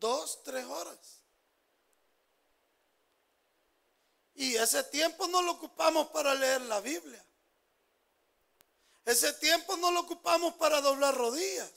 dos, 0.00 0.42
tres 0.42 0.64
horas. 0.64 1.20
Y 4.36 4.54
ese 4.54 4.82
tiempo 4.84 5.28
no 5.28 5.42
lo 5.42 5.52
ocupamos 5.52 6.06
para 6.06 6.34
leer 6.34 6.62
la 6.62 6.80
Biblia. 6.80 7.22
Ese 9.08 9.32
tiempo 9.32 9.74
no 9.78 9.90
lo 9.90 10.00
ocupamos 10.00 10.52
para 10.56 10.82
doblar 10.82 11.14
rodillas. 11.14 11.72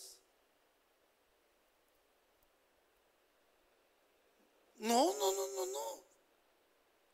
No, 4.80 5.14
no, 5.18 5.32
no, 5.32 5.48
no, 5.48 5.66
no. 5.68 6.04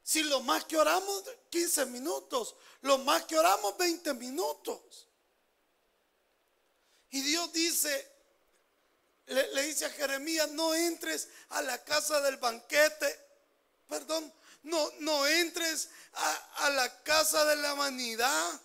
Si 0.01 0.23
lo 0.23 0.41
más 0.41 0.65
que 0.65 0.75
oramos 0.75 1.23
15 1.51 1.85
minutos, 1.85 2.55
lo 2.81 2.97
más 2.97 3.25
que 3.25 3.37
oramos 3.37 3.77
20 3.77 4.15
minutos. 4.15 5.07
Y 7.11 7.21
Dios 7.21 7.53
dice, 7.53 8.11
le, 9.27 9.61
dice 9.67 9.85
a 9.85 9.91
Jeremías, 9.91 10.49
no 10.49 10.73
entres 10.73 11.27
a 11.49 11.61
la 11.61 11.83
casa 11.83 12.21
del 12.21 12.37
banquete, 12.37 13.19
perdón, 13.87 14.33
no, 14.63 14.91
no 15.01 15.27
entres 15.27 15.89
a, 16.13 16.65
a 16.65 16.69
la 16.71 17.03
casa 17.03 17.45
de 17.45 17.57
la 17.57 17.75
vanidad 17.75 18.61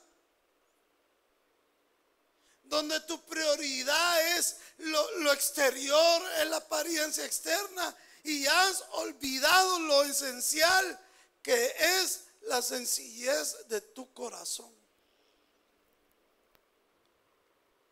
donde 2.73 3.01
tu 3.01 3.21
prioridad 3.27 4.39
es 4.39 4.57
lo, 4.79 5.31
exterior, 5.31 6.23
es 6.41 6.47
la 6.49 6.57
apariencia 6.57 7.23
externa 7.27 7.95
y 8.25 8.47
has 8.47 8.83
olvidado 8.93 9.79
lo 9.81 10.03
esencial 10.05 10.99
que 11.43 11.75
es 11.77 12.23
la 12.47 12.63
sencillez 12.63 13.69
de 13.69 13.83
tu 13.83 14.11
corazón. 14.15 14.73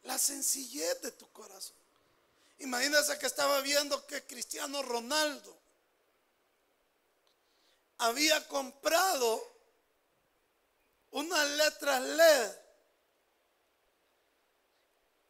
La 0.05 0.19
sencillez 0.19 1.03
de 1.03 1.13
tu 1.13 1.31
corazón. 1.31 1.77
Imagínense 2.61 3.19
que 3.19 3.27
estaba 3.27 3.61
viendo 3.61 4.07
que 4.07 4.25
Cristiano 4.25 4.83
Ronaldo 4.83 5.55
había 7.99 8.49
comprado 8.49 9.47
unas 11.11 11.51
letras 11.51 12.01
LED 12.01 12.60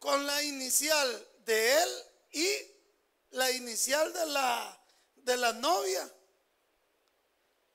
con 0.01 0.27
la 0.27 0.43
inicial 0.43 1.29
de 1.45 1.83
él 1.83 1.89
y 2.33 3.37
la 3.37 3.51
inicial 3.53 4.13
de 4.13 4.27
la, 4.27 4.85
de 5.15 5.37
la 5.37 5.53
novia 5.53 6.13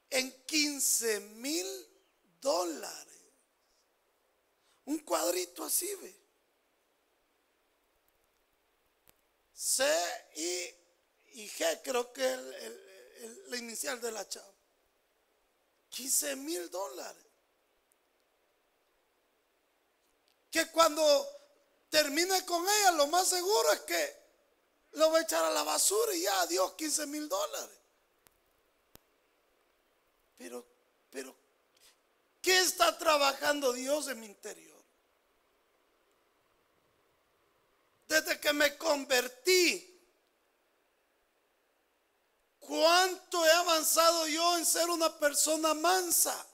en 0.10 0.32
15 0.46 1.20
mil 1.20 1.66
dólares. 2.42 3.22
Un 4.86 5.00
cuadrito 5.00 5.64
así, 5.64 5.94
ve. 5.96 6.16
C, 9.54 9.84
y 11.34 11.48
G 11.48 11.82
creo 11.84 12.12
que 12.12 12.24
es 12.24 13.48
la 13.48 13.58
inicial 13.58 14.02
de 14.02 14.12
la 14.12 14.28
chava. 14.28 14.54
15 15.90 16.36
mil 16.38 16.70
dólares. 16.70 17.24
Que 20.50 20.68
cuando 20.72 21.35
termine 21.96 22.44
con 22.44 22.62
ella, 22.62 22.92
lo 22.92 23.08
más 23.08 23.30
seguro 23.30 23.72
es 23.72 23.80
que 23.82 24.18
lo 24.92 25.12
va 25.12 25.20
a 25.20 25.22
echar 25.22 25.46
a 25.46 25.50
la 25.50 25.64
basura 25.64 26.14
y 26.14 26.24
ya, 26.24 26.42
adiós, 26.42 26.74
15 26.74 27.06
mil 27.06 27.30
dólares. 27.30 27.78
pero, 30.38 30.66
pero, 31.10 31.34
¿qué 32.42 32.60
está 32.60 32.98
trabajando 32.98 33.72
Dios 33.72 34.10
en 34.10 34.20
mi 34.20 34.26
interior? 34.26 34.84
Desde 38.10 38.42
que 38.42 38.52
me 38.52 38.78
convertí, 38.78 39.98
¿cuánto 42.60 43.46
he 43.46 43.52
avanzado 43.52 44.28
yo 44.28 44.58
en 44.58 44.66
ser 44.66 44.90
una 44.90 45.18
persona 45.18 45.74
mansa? 45.74 46.46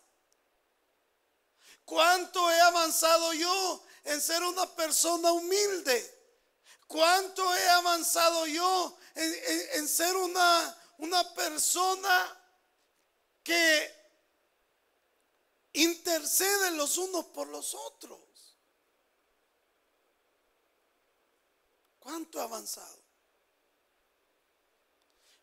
¿Cuánto 1.84 2.52
he 2.52 2.62
avanzado 2.62 3.34
yo 3.34 3.84
en 4.04 4.22
ser 4.22 4.44
una 4.44 4.66
persona 4.76 5.32
humilde? 5.32 6.20
¿Cuánto 6.88 7.56
he 7.56 7.70
avanzado 7.70 8.46
yo 8.48 8.98
en, 9.16 9.88
ser 9.88 10.16
una, 10.16 10.78
una 10.98 11.34
persona 11.34 12.38
que 13.44 13.96
intercede 15.74 16.72
los 16.72 16.98
unos 16.98 17.26
por 17.28 17.48
los 17.48 17.74
otros? 17.74 18.58
¿Cuánto 22.00 22.40
he 22.40 22.42
avanzado? 22.42 23.02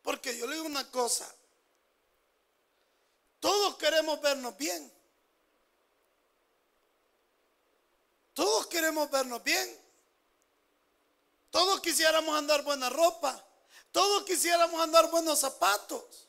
Porque 0.02 0.36
yo 0.36 0.46
le 0.46 0.56
digo 0.56 0.66
una 0.66 0.90
cosa, 0.90 1.34
todos 3.40 3.76
queremos 3.76 4.20
vernos 4.20 4.56
bien. 4.56 4.97
Todos 8.38 8.68
queremos 8.68 9.10
vernos 9.10 9.42
bien. 9.42 9.68
Todos 11.50 11.80
quisiéramos 11.80 12.38
andar 12.38 12.62
buena 12.62 12.88
ropa. 12.88 13.44
Todos 13.90 14.22
quisiéramos 14.22 14.80
andar 14.80 15.10
buenos 15.10 15.40
zapatos. 15.40 16.28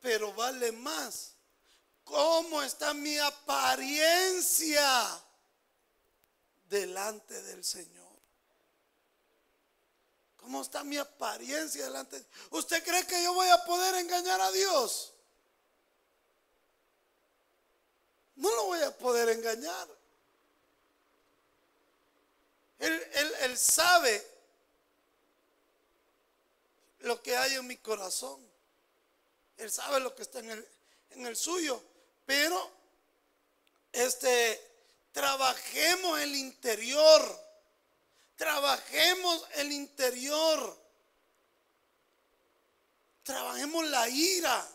Pero 0.00 0.32
vale 0.32 0.72
más. 0.72 1.34
¿Cómo 2.02 2.60
está 2.60 2.92
mi 2.92 3.16
apariencia 3.18 4.82
delante 6.64 7.40
del 7.40 7.64
Señor? 7.64 8.18
¿Cómo 10.38 10.60
está 10.60 10.82
mi 10.82 10.96
apariencia 10.96 11.84
delante? 11.84 12.26
¿Usted 12.50 12.82
cree 12.82 13.06
que 13.06 13.22
yo 13.22 13.32
voy 13.32 13.46
a 13.46 13.64
poder 13.64 13.94
engañar 13.94 14.40
a 14.40 14.50
Dios? 14.50 15.11
No 18.42 18.50
lo 18.56 18.64
voy 18.64 18.82
a 18.82 18.90
poder 18.90 19.28
engañar. 19.28 19.88
Él, 22.80 23.56
sabe 23.56 24.26
lo 26.98 27.22
que 27.22 27.36
hay 27.36 27.54
en 27.54 27.68
mi 27.68 27.76
corazón. 27.76 28.44
Él 29.58 29.70
sabe 29.70 30.00
lo 30.00 30.12
que 30.16 30.22
está 30.22 30.40
en 30.40 30.50
el, 30.50 30.68
en 31.10 31.26
el 31.28 31.36
suyo. 31.36 31.80
Pero, 32.26 32.68
este, 33.92 34.60
trabajemos 35.12 36.18
el 36.18 36.34
interior. 36.34 37.40
Trabajemos 38.34 39.46
el 39.54 39.70
interior. 39.70 40.76
Trabajemos 43.22 43.84
la 43.84 44.08
ira. 44.08 44.68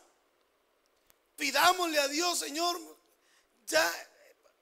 Pidámosle 1.35 1.99
a 1.99 2.07
Dios, 2.07 2.39
Señor, 2.39 2.96
ya 3.67 4.09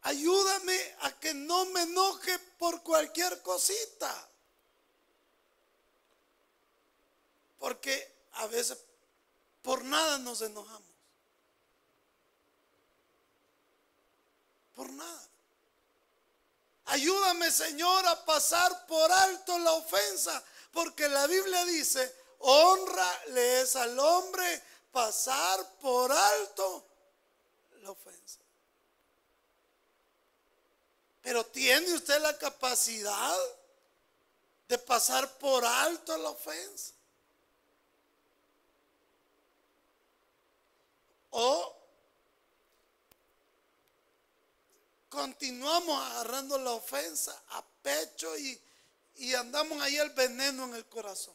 ayúdame 0.01 0.95
a 1.01 1.11
que 1.19 1.33
no 1.33 1.65
me 1.67 1.83
enoje 1.83 2.37
por 2.57 2.83
cualquier 2.83 3.41
cosita. 3.41 4.29
Porque 7.59 8.27
a 8.33 8.47
veces 8.47 8.77
por 9.61 9.83
nada 9.83 10.19
nos 10.19 10.41
enojamos. 10.41 10.89
Por 14.75 14.91
nada. 14.91 15.29
Ayúdame, 16.85 17.49
Señor, 17.49 18.05
a 18.05 18.25
pasar 18.25 18.85
por 18.85 19.11
alto 19.11 19.57
la 19.59 19.71
ofensa, 19.71 20.43
porque 20.71 21.09
la 21.09 21.25
Biblia 21.25 21.65
dice, 21.65 22.15
honra 22.39 23.25
le 23.29 23.61
es 23.61 23.75
al 23.75 23.97
hombre 23.97 24.61
pasar 24.91 25.79
por 25.79 26.11
alto 26.11 26.85
la 27.81 27.91
ofensa. 27.91 28.44
Pero 31.25 31.43
¿tiene 31.43 31.91
usted 31.91 32.21
la 32.21 32.37
capacidad 32.37 33.35
de 34.67 34.77
pasar 34.77 35.39
por 35.39 35.65
alto 35.65 36.15
la 36.19 36.29
ofensa? 36.29 36.93
O 41.31 41.75
continuamos 45.09 45.99
agarrando 45.99 46.59
la 46.59 46.73
ofensa 46.73 47.41
a 47.49 47.63
pecho 47.81 48.37
y, 48.37 48.61
y 49.15 49.33
andamos 49.33 49.81
ahí 49.81 49.97
el 49.97 50.11
veneno 50.11 50.65
en 50.65 50.75
el 50.75 50.85
corazón. 50.85 51.33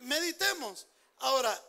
Meditemos. 0.00 0.84
Ahora, 1.20 1.62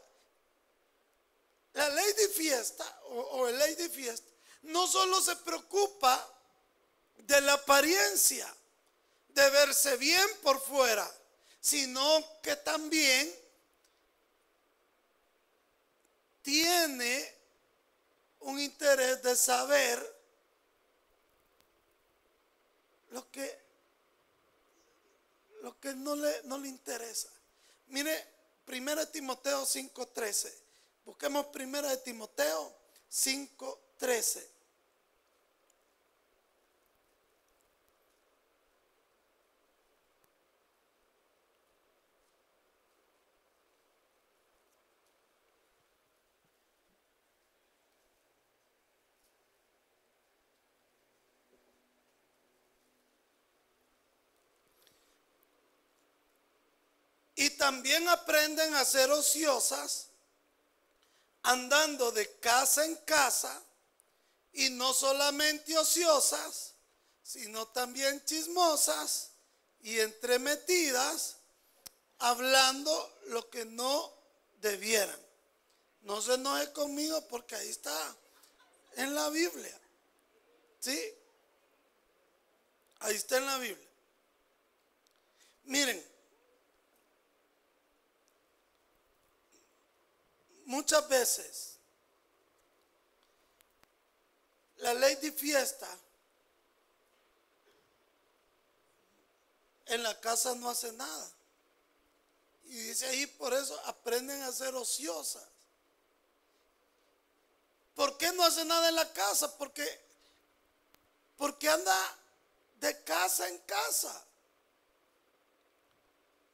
la 1.75 1.89
ley 1.89 2.13
de 2.13 2.29
fiesta 2.29 2.99
o, 3.09 3.47
el 3.47 3.57
ley 3.57 3.75
de 3.75 3.89
fiesta 3.89 4.29
no 4.63 4.87
solo 4.87 5.21
se 5.21 5.35
preocupa 5.35 6.31
de 7.17 7.39
la 7.41 7.53
apariencia, 7.53 8.51
de 9.29 9.49
verse 9.51 9.95
bien 9.97 10.27
por 10.41 10.59
fuera, 10.59 11.09
sino 11.59 12.23
que 12.41 12.55
también 12.55 13.31
tiene 16.41 17.35
un 18.39 18.59
interés 18.59 19.21
de 19.21 19.35
saber 19.35 20.15
lo 23.09 23.29
que, 23.29 23.59
lo 25.61 25.79
que 25.79 25.93
no, 25.93 26.15
le, 26.15 26.41
no 26.43 26.57
le 26.57 26.69
interesa. 26.69 27.29
Mire, 27.87 28.27
1 28.67 29.07
Timoteo 29.09 29.65
5:13. 29.65 30.64
Busquemos 31.05 31.45
primero 31.47 31.87
de 31.87 31.97
Timoteo 31.97 32.75
5:13. 33.09 34.49
Y 57.37 57.51
también 57.51 58.07
aprenden 58.09 58.73
a 58.73 58.83
ser 58.85 59.11
ociosas 59.11 60.09
andando 61.45 62.11
de 62.11 62.39
casa 62.39 62.85
en 62.85 62.95
casa 62.97 63.61
y 64.53 64.69
no 64.71 64.93
solamente 64.93 65.77
ociosas, 65.77 66.73
sino 67.21 67.67
también 67.67 68.23
chismosas 68.25 69.29
y 69.81 69.99
entremetidas, 69.99 71.37
hablando 72.19 73.19
lo 73.27 73.49
que 73.49 73.65
no 73.65 74.11
debieran. 74.59 75.19
No 76.01 76.21
se 76.21 76.33
enoje 76.33 76.71
conmigo 76.71 77.21
porque 77.27 77.55
ahí 77.55 77.69
está 77.69 78.15
en 78.95 79.13
la 79.13 79.29
Biblia. 79.29 79.79
¿Sí? 80.79 80.99
Ahí 82.99 83.15
está 83.15 83.37
en 83.37 83.45
la 83.45 83.57
Biblia. 83.57 83.89
Miren, 85.65 86.14
muchas 90.65 91.07
veces 91.07 91.75
la 94.77 94.93
ley 94.93 95.15
de 95.15 95.31
fiesta 95.31 95.87
en 99.85 100.03
la 100.03 100.19
casa 100.19 100.53
no 100.55 100.69
hace 100.69 100.91
nada. 100.93 101.31
Y 102.65 102.75
dice 102.77 103.05
ahí, 103.05 103.27
por 103.27 103.53
eso 103.53 103.79
aprenden 103.85 104.41
a 104.43 104.51
ser 104.51 104.73
ociosas. 104.75 105.43
¿Por 107.93 108.17
qué 108.17 108.31
no 108.33 108.43
hace 108.43 108.65
nada 108.65 108.89
en 108.89 108.95
la 108.95 109.13
casa? 109.13 109.55
Porque, 109.57 109.87
porque 111.37 111.69
anda 111.69 112.17
de 112.79 113.03
casa 113.03 113.47
en 113.47 113.57
casa. 113.59 114.25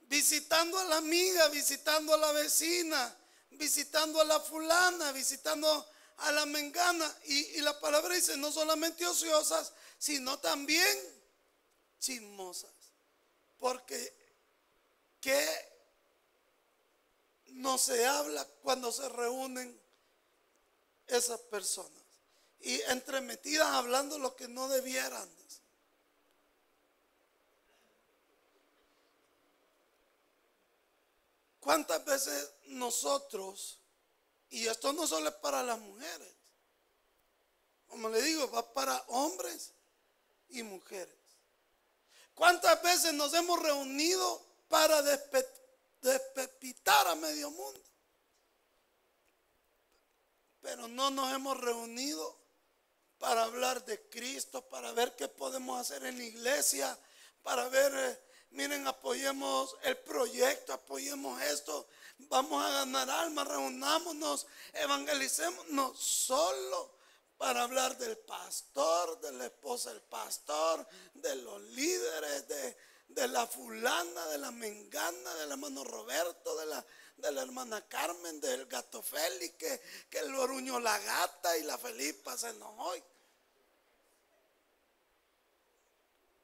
Visitando 0.01 0.77
a 0.77 0.83
la 0.83 0.97
amiga, 0.97 1.47
visitando 1.47 2.13
a 2.13 2.17
la 2.17 2.31
vecina, 2.33 3.17
visitando 3.51 4.19
a 4.19 4.23
la 4.23 4.39
fulana, 4.39 5.11
visitando 5.11 5.87
a 6.17 6.31
la 6.31 6.45
mengana. 6.45 7.17
Y, 7.25 7.61
la 7.61 7.79
palabra 7.79 8.15
dice, 8.15 8.37
no 8.37 8.51
solamente 8.51 9.05
ociosas, 9.05 9.73
sino 9.97 10.39
también 10.39 10.97
chismosas. 11.99 12.71
Porque 13.59 14.13
¿qué 15.19 15.47
no 17.47 17.77
se 17.77 18.05
habla 18.05 18.45
cuando 18.63 18.91
se 18.91 19.07
reúnen 19.09 19.79
esas 21.07 21.39
personas? 21.41 22.01
Y 22.61 22.79
entremetidas 22.81 23.67
hablando 23.67 24.17
lo 24.17 24.35
que 24.35 24.47
no 24.47 24.67
debieran. 24.67 25.29
¿Cuántas 31.61 32.03
veces 32.03 32.53
nosotros, 32.65 33.79
y 34.49 34.65
esto 34.65 34.91
no 34.93 35.05
solo 35.05 35.29
es 35.29 35.35
para 35.35 35.61
las 35.61 35.79
mujeres, 35.79 36.33
como 37.87 38.09
le 38.09 38.19
digo, 38.23 38.49
va 38.49 38.73
para 38.73 38.97
hombres 39.09 39.71
y 40.49 40.63
mujeres. 40.63 41.15
¿Cuántas 42.33 42.81
veces 42.81 43.13
nos 43.13 43.31
hemos 43.35 43.61
reunido 43.61 44.43
para 44.69 45.03
despepitar 46.01 47.07
a 47.07 47.15
medio 47.15 47.51
mundo? 47.51 47.79
Pero 50.61 50.87
no 50.87 51.11
nos 51.11 51.31
hemos 51.31 51.59
reunido 51.59 52.39
para 53.19 53.43
hablar 53.43 53.85
de 53.85 54.01
Cristo, 54.09 54.67
para 54.67 54.93
ver 54.93 55.15
qué 55.15 55.27
podemos 55.27 55.79
hacer 55.79 56.03
en 56.05 56.17
la 56.17 56.23
iglesia, 56.23 56.97
para 57.43 57.69
ver... 57.69 58.30
Miren, 58.51 58.85
apoyemos 58.85 59.77
el 59.83 59.97
proyecto, 59.97 60.73
apoyemos 60.73 61.41
esto, 61.41 61.87
vamos 62.17 62.63
a 62.63 62.69
ganar 62.69 63.09
almas, 63.09 63.47
reunámonos, 63.47 64.45
evangelicemos, 64.73 65.67
no 65.69 65.95
solo 65.95 66.91
para 67.37 67.63
hablar 67.63 67.97
del 67.97 68.17
pastor, 68.17 69.21
de 69.21 69.31
la 69.31 69.45
esposa 69.45 69.91
del 69.91 70.01
pastor, 70.01 70.85
de 71.13 71.35
los 71.37 71.61
líderes, 71.61 72.45
de, 73.07 73.27
la 73.29 73.47
fulana, 73.47 74.27
de 74.27 74.37
la 74.37 74.51
mengana, 74.51 75.33
del 75.35 75.51
hermano 75.51 75.85
Roberto, 75.85 76.57
de 76.57 76.65
la, 76.65 76.85
de 77.17 77.31
la 77.31 77.43
hermana 77.43 77.87
Carmen, 77.87 78.41
del 78.41 78.65
gato 78.65 79.01
Félix, 79.01 79.55
que, 79.55 79.81
que 80.09 80.23
lo 80.23 80.41
oruñó 80.41 80.77
la 80.79 80.99
gata 80.99 81.57
y 81.57 81.63
la 81.63 81.77
Felipa 81.77 82.37
se 82.37 82.49
enojó. 82.49 82.93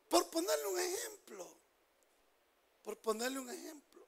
Por 0.09 0.29
ponerle 0.29 0.67
un 0.67 0.79
ejemplo 0.79 1.56
por 2.87 2.97
ponerle 2.99 3.37
un 3.37 3.49
ejemplo. 3.49 4.07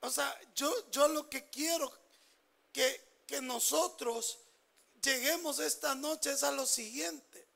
o 0.00 0.10
sea, 0.10 0.38
yo, 0.54 0.90
yo 0.90 1.08
lo 1.08 1.26
que 1.30 1.48
quiero 1.48 1.90
que, 2.70 3.22
que 3.26 3.40
nosotros 3.40 4.38
lleguemos 5.00 5.60
esta 5.60 5.94
noche 5.94 6.32
es 6.32 6.42
a 6.42 6.52
lo 6.52 6.66
siguiente. 6.66 7.48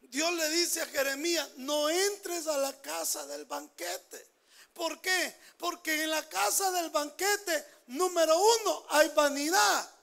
Dios 0.00 0.32
le 0.32 0.48
dice 0.48 0.80
a 0.80 0.86
Jeremías, 0.86 1.46
no 1.56 1.90
entres 1.90 2.46
a 2.46 2.56
la 2.56 2.80
casa 2.80 3.26
del 3.26 3.44
banquete. 3.44 4.26
¿Por 4.72 5.02
qué? 5.02 5.38
Porque 5.58 6.02
en 6.02 6.08
la 6.08 6.26
casa 6.30 6.70
del 6.70 6.88
banquete, 6.88 7.66
número 7.88 8.38
uno, 8.38 8.86
hay 8.88 9.10
vanidad. 9.10 9.94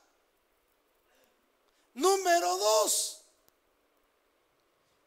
Número 1.96 2.58
dos, 2.58 3.21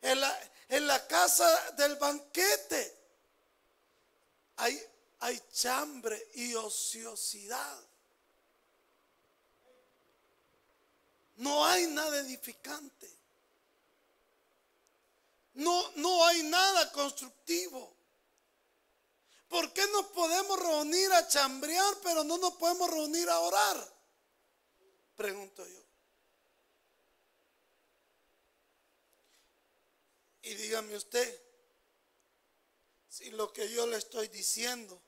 en 0.04 0.86
la, 0.86 1.06
casa 1.06 1.70
del 1.72 1.96
banquete 1.96 2.98
hay, 4.56 4.80
hay 5.20 5.40
chambre 5.52 6.30
y 6.34 6.54
ociosidad. 6.54 7.80
No 11.36 11.64
hay 11.64 11.86
nada 11.86 12.18
edificante. 12.18 13.10
No, 15.54 15.90
no 15.96 16.26
hay 16.26 16.42
nada 16.42 16.92
constructivo. 16.92 17.94
¿Por 19.48 19.72
qué 19.72 19.86
nos 19.88 20.06
podemos 20.06 20.58
reunir 20.60 21.12
a 21.12 21.26
chambrear, 21.26 21.94
pero 22.02 22.24
no 22.24 22.36
nos 22.38 22.54
podemos 22.54 22.90
reunir 22.90 23.28
a 23.30 23.38
orar? 23.40 23.94
Pregunto 25.16 25.66
yo. 25.66 25.83
Y 30.44 30.54
dígame 30.54 30.94
usted 30.94 31.42
si 33.09 33.30
lo 33.30 33.52
que 33.52 33.68
yo 33.70 33.87
le 33.87 33.96
estoy 33.96 34.28
diciendo 34.28 35.00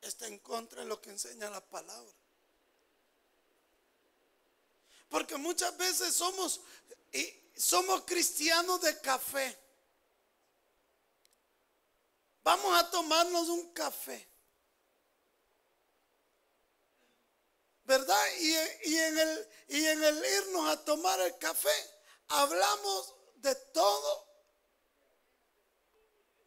está 0.00 0.26
en 0.26 0.38
contra 0.38 0.82
de 0.82 0.88
lo 0.88 1.00
que 1.00 1.10
enseña 1.10 1.48
la 1.48 1.64
palabra. 1.64 2.12
Porque 5.08 5.36
muchas 5.36 5.76
veces 5.76 6.14
somos, 6.14 6.60
y 7.12 7.52
somos 7.56 8.02
cristianos 8.04 8.80
de 8.82 9.00
café. 9.00 9.58
Vamos 12.42 12.78
a 12.78 12.90
tomarnos 12.90 13.48
un 13.48 13.72
café. 13.72 14.28
¿Verdad? 17.84 18.24
Y, 18.38 18.96
en 18.96 19.18
el, 19.18 19.48
y 19.68 19.86
en 19.86 20.04
el 20.04 20.24
irnos 20.24 20.68
a 20.68 20.84
tomar 20.84 21.18
el 21.20 21.36
café, 21.38 21.99
hablamos 22.30 23.14
de 23.36 23.54
todo 23.54 24.26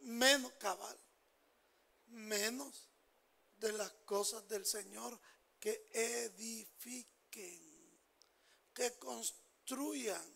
menos 0.00 0.52
cabal, 0.54 0.98
menos 2.06 2.88
de 3.56 3.72
las 3.72 3.90
cosas 4.04 4.46
del 4.48 4.66
Señor 4.66 5.18
que 5.58 5.88
edifiquen, 5.92 7.60
que 8.74 8.98
construyan. 8.98 10.34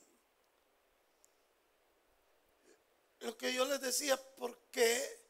Lo 3.20 3.37
que 3.37 3.52
yo 3.52 3.64
les 3.64 3.80
decía, 3.80 4.16
¿por 4.37 4.56
qué 4.70 5.26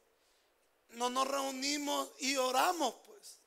no 0.90 1.10
nos 1.10 1.26
reunimos 1.26 2.10
y 2.18 2.36
oramos? 2.36 2.94
Pues, 3.06 3.40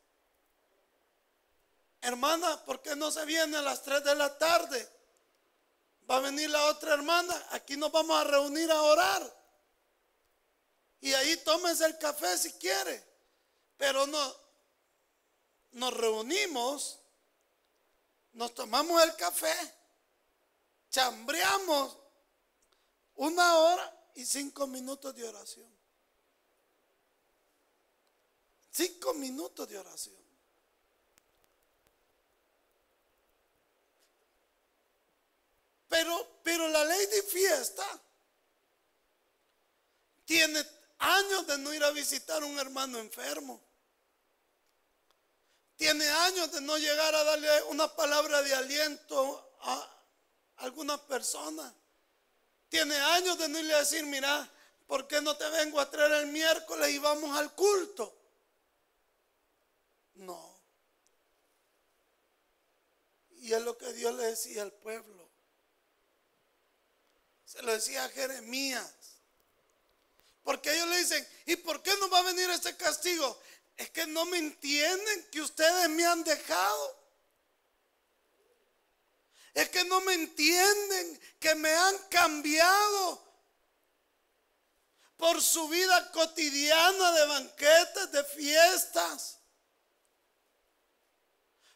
hermana, 2.02 2.66
¿por 2.66 2.82
qué 2.82 2.96
no 2.96 3.12
se 3.12 3.26
viene 3.26 3.58
a 3.58 3.62
las 3.62 3.84
3 3.84 4.04
de 4.04 4.16
la 4.16 4.38
tarde? 4.38 5.01
Va 6.12 6.18
a 6.18 6.20
venir 6.20 6.50
la 6.50 6.66
otra 6.66 6.94
hermana. 6.94 7.48
Aquí 7.52 7.78
nos 7.78 7.90
vamos 7.90 8.20
a 8.20 8.26
reunir 8.26 8.70
a 8.70 8.82
orar. 8.82 9.42
Y 11.00 11.14
ahí 11.14 11.38
tómese 11.38 11.86
el 11.86 11.98
café 11.98 12.38
si 12.38 12.52
quiere. 12.54 13.02
Pero 13.78 14.06
no, 14.08 14.36
nos 15.72 15.94
reunimos, 15.94 17.00
nos 18.34 18.54
tomamos 18.54 19.02
el 19.02 19.16
café, 19.16 19.56
chambreamos 20.90 21.98
una 23.16 23.58
hora 23.58 24.12
y 24.14 24.26
cinco 24.26 24.68
minutos 24.68 25.16
de 25.16 25.28
oración. 25.28 25.74
Cinco 28.70 29.14
minutos 29.14 29.68
de 29.70 29.80
oración. 29.80 30.21
Pero, 35.92 36.40
pero 36.42 36.70
la 36.70 36.86
ley 36.86 37.06
de 37.08 37.22
fiesta 37.22 37.86
tiene 40.24 40.66
años 41.00 41.46
de 41.46 41.58
no 41.58 41.74
ir 41.74 41.84
a 41.84 41.92
visitar 41.92 42.42
a 42.42 42.46
un 42.46 42.58
hermano 42.58 42.98
enfermo. 42.98 43.62
Tiene 45.76 46.08
años 46.08 46.50
de 46.54 46.62
no 46.62 46.78
llegar 46.78 47.14
a 47.14 47.26
darle 47.26 47.64
una 47.64 47.94
palabra 47.94 48.42
de 48.42 48.54
aliento 48.54 49.58
a 49.60 50.06
alguna 50.60 50.98
persona. 51.08 51.76
Tiene 52.70 52.96
años 52.96 53.38
de 53.38 53.50
no 53.50 53.60
irle 53.60 53.74
a 53.74 53.80
decir, 53.80 54.06
mira, 54.06 54.50
¿por 54.88 55.10
qué 55.10 55.20
no 55.20 55.36
te 55.36 55.50
vengo 55.50 55.78
a 55.82 55.92
traer 55.92 56.14
el 56.24 56.28
miércoles 56.28 56.90
y 56.90 57.00
vamos 57.00 57.38
al 57.38 57.54
culto? 57.54 58.16
No. 60.14 60.58
Y 63.40 63.52
es 63.52 63.62
lo 63.62 63.78
que 63.78 63.92
Dios 63.92 64.16
le 64.16 64.28
decía 64.28 64.62
al 64.62 64.72
pueblo. 64.72 65.21
Se 67.52 67.62
lo 67.64 67.74
decía 67.74 68.06
a 68.06 68.10
Jeremías. 68.10 68.94
Porque 70.42 70.74
ellos 70.74 70.88
le 70.88 71.00
dicen, 71.00 71.28
¿y 71.46 71.58
por 71.58 71.84
qué 71.84 71.94
no 71.98 72.10
va 72.10 72.20
a 72.20 72.24
venir 72.24 72.50
este 72.50 72.78
castigo? 72.78 73.38
Es 73.76 73.90
que 73.90 74.08
no 74.08 74.24
me 74.24 74.38
entienden 74.38 75.28
que 75.30 75.42
ustedes 75.42 75.90
me 75.90 76.06
han 76.06 76.24
dejado. 76.24 76.98
Es 79.54 79.68
que 79.68 79.84
no 79.84 80.00
me 80.00 80.14
entienden 80.14 81.22
que 81.42 81.54
me 81.56 81.74
han 81.74 81.98
cambiado 82.10 83.22
por 85.18 85.42
su 85.42 85.68
vida 85.68 86.10
cotidiana 86.12 87.12
de 87.12 87.26
banquetes, 87.26 88.12
de 88.14 88.24
fiestas, 88.24 89.40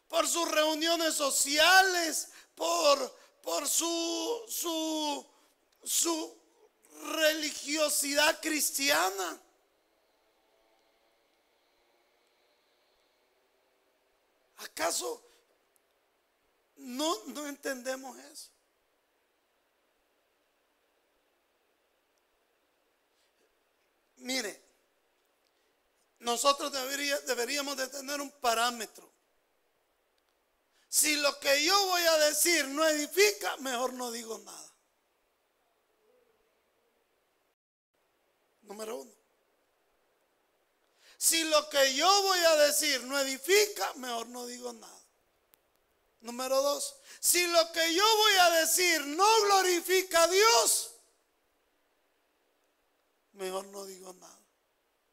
por 0.08 0.26
sus 0.26 0.50
reuniones 0.50 1.14
sociales, 1.14 2.28
por, 2.54 3.14
por 3.42 3.68
su, 3.68 4.42
su 4.48 5.35
su 5.82 6.36
religiosidad 7.14 8.40
cristiana. 8.40 9.40
¿Acaso 14.58 15.22
no, 16.76 17.24
no 17.26 17.46
entendemos 17.46 18.18
eso? 18.18 18.50
Mire, 24.18 24.60
nosotros 26.20 26.72
deberíamos 27.26 27.76
de 27.76 27.86
tener 27.88 28.20
un 28.20 28.30
parámetro. 28.30 29.08
Si 30.88 31.14
lo 31.16 31.38
que 31.38 31.64
yo 31.64 31.86
voy 31.86 32.02
a 32.02 32.18
decir 32.26 32.66
no 32.68 32.84
edifica, 32.86 33.56
mejor 33.58 33.92
no 33.92 34.10
digo 34.10 34.38
nada. 34.38 34.65
Número 38.66 38.96
uno. 38.96 39.12
Si 41.16 41.42
lo 41.44 41.68
que 41.70 41.94
yo 41.94 42.22
voy 42.22 42.38
a 42.38 42.56
decir 42.56 43.02
no 43.04 43.18
edifica, 43.18 43.94
mejor 43.94 44.28
no 44.28 44.46
digo 44.46 44.72
nada. 44.72 45.00
Número 46.20 46.60
dos, 46.60 46.96
si 47.20 47.46
lo 47.46 47.72
que 47.72 47.94
yo 47.94 48.16
voy 48.16 48.32
a 48.32 48.50
decir 48.50 49.00
no 49.06 49.40
glorifica 49.42 50.24
a 50.24 50.28
Dios, 50.28 50.90
mejor 53.32 53.66
no 53.66 53.84
digo 53.84 54.12
nada. 54.14 54.38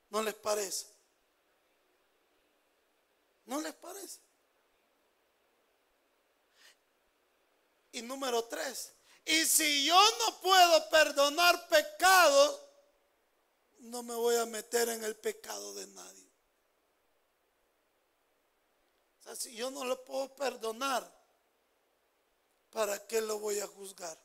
¿No 0.09 0.21
les 0.21 0.33
parece? 0.33 0.87
¿No 3.45 3.61
les 3.61 3.73
parece? 3.73 4.19
Y 7.91 8.01
número 8.01 8.43
tres, 8.45 8.93
y 9.25 9.45
si 9.45 9.85
yo 9.85 10.01
no 10.19 10.41
puedo 10.41 10.89
perdonar 10.89 11.67
pecados, 11.67 12.62
no 13.83 14.01
me 14.01 14.15
voy 14.15 14.35
a 14.37 14.45
meter 14.45 14.87
en 14.89 15.03
el 15.03 15.15
pecado 15.15 15.73
de 15.73 15.85
nadie. 15.87 16.31
O 19.19 19.23
sea, 19.23 19.35
si 19.35 19.53
yo 19.55 19.69
no 19.71 19.83
lo 19.83 20.03
puedo 20.05 20.33
perdonar, 20.35 21.09
¿para 22.69 23.05
qué 23.07 23.19
lo 23.21 23.39
voy 23.39 23.59
a 23.59 23.67
juzgar? 23.67 24.17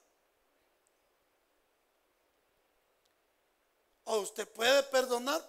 O 4.05 4.21
usted 4.21 4.49
puede 4.49 4.83
perdonar, 4.85 5.47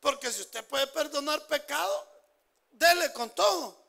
porque 0.00 0.32
si 0.32 0.42
usted 0.42 0.64
puede 0.66 0.86
perdonar 0.88 1.46
pecado, 1.46 2.08
dele 2.70 3.12
con 3.12 3.28
todo. 3.30 3.82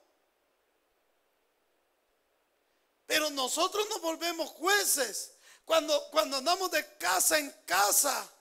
Pero 3.05 3.29
nosotros 3.29 3.87
nos 3.89 4.01
volvemos 4.01 4.49
jueces 4.49 5.35
cuando, 5.63 6.09
cuando 6.09 6.37
andamos 6.37 6.71
de 6.71 6.97
casa 6.97 7.37
en 7.37 7.51
casa. 7.65 8.32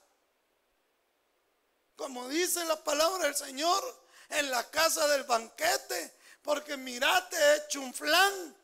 Como 1.95 2.27
dice 2.27 2.63
la 2.65 2.83
palabra 2.83 3.25
del 3.25 3.35
Señor, 3.35 3.83
en 4.29 4.49
la 4.49 4.69
casa 4.69 5.07
del 5.07 5.23
banquete, 5.23 6.13
porque 6.41 6.77
mirate, 6.77 7.35
he 7.37 7.57
hecho 7.57 7.81
un 7.81 7.93
flan. 7.93 8.55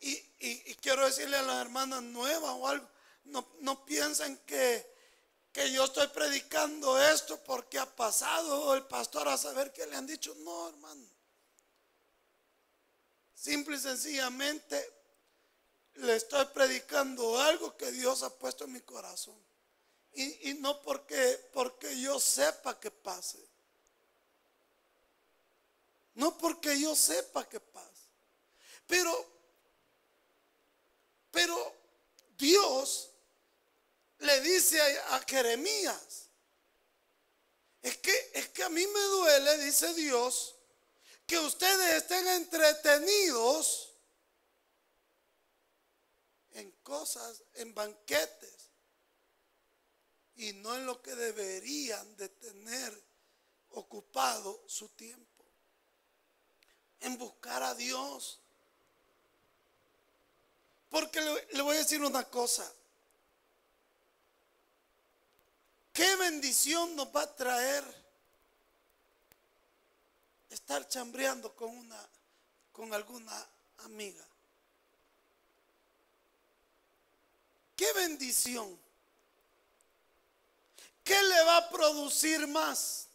Y, 0.00 0.74
quiero 0.82 1.06
decirle 1.06 1.36
a 1.36 1.42
las 1.42 1.60
hermanas 1.62 2.02
nuevas 2.02 2.50
o 2.54 2.68
algo, 2.68 2.86
no, 3.24 3.84
piensen 3.86 4.36
que, 4.44 4.86
que 5.52 5.72
yo 5.72 5.84
estoy 5.84 6.08
predicando 6.08 7.00
esto 7.02 7.42
porque 7.42 7.78
ha 7.78 7.86
pasado 7.86 8.74
el 8.74 8.84
pastor 8.84 9.28
a 9.28 9.38
saber 9.38 9.72
que 9.72 9.86
le 9.86 9.96
han 9.96 10.06
dicho. 10.06 10.34
No, 10.40 10.68
hermano. 10.68 11.06
Simple 13.34 13.76
y 13.76 13.80
sencillamente 13.80 14.92
le 15.96 16.16
estoy 16.16 16.44
predicando 16.46 17.40
algo 17.40 17.76
que 17.76 17.92
Dios 17.92 18.22
ha 18.22 18.30
puesto 18.30 18.64
en 18.64 18.72
mi 18.72 18.80
corazón. 18.80 19.38
Y, 20.14 20.54
no 20.60 20.80
porque, 20.82 21.48
porque 21.52 22.00
yo 22.00 22.20
sepa 22.20 22.78
que 22.78 22.90
pase. 22.90 23.44
No 26.14 26.38
porque 26.38 26.80
yo 26.80 26.94
sepa 26.94 27.48
que 27.48 27.58
pase. 27.58 28.04
Pero, 28.86 29.26
pero 31.32 31.74
Dios 32.38 33.10
le 34.18 34.40
dice 34.40 34.80
a, 34.80 35.16
a 35.16 35.20
Jeremías, 35.20 36.28
es 37.82 37.98
que, 37.98 38.30
es 38.34 38.48
que 38.50 38.62
a 38.62 38.68
mí 38.68 38.86
me 38.86 39.00
duele, 39.00 39.58
dice 39.58 39.92
Dios, 39.94 40.54
que 41.26 41.38
ustedes 41.38 41.96
estén 41.96 42.26
entretenidos 42.28 43.92
en 46.52 46.70
cosas, 46.82 47.42
en 47.54 47.74
banquetes, 47.74 48.63
y 50.36 50.52
no 50.54 50.74
en 50.74 50.86
lo 50.86 51.00
que 51.02 51.14
deberían 51.14 52.16
de 52.16 52.28
tener 52.28 53.02
ocupado 53.70 54.62
su 54.66 54.88
tiempo, 54.90 55.44
en 57.00 57.18
buscar 57.18 57.62
a 57.62 57.74
Dios. 57.74 58.40
Porque 60.90 61.20
le, 61.52 61.62
voy 61.62 61.76
a 61.76 61.80
decir 61.80 62.02
una 62.02 62.24
cosa, 62.24 62.70
¿qué 65.92 66.16
bendición 66.16 66.94
nos 66.96 67.08
va 67.14 67.22
a 67.22 67.36
traer? 67.36 68.04
estar 70.54 70.86
chambreando 70.86 71.52
con 71.56 71.76
una 71.76 72.08
con 72.70 72.92
alguna 72.92 73.48
amiga. 73.78 74.26
Qué 77.76 77.92
bendición. 77.92 78.83
¿Qué 81.04 81.22
le 81.22 81.44
va 81.44 81.58
a 81.58 81.70
producir 81.70 82.46
más? 82.48 83.08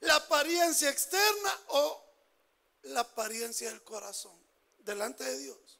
¿La 0.00 0.16
apariencia 0.16 0.90
externa 0.90 1.60
o 1.68 2.04
la 2.82 3.00
apariencia 3.00 3.70
del 3.70 3.82
corazón 3.84 4.36
delante 4.78 5.24
de 5.24 5.38
Dios? 5.38 5.78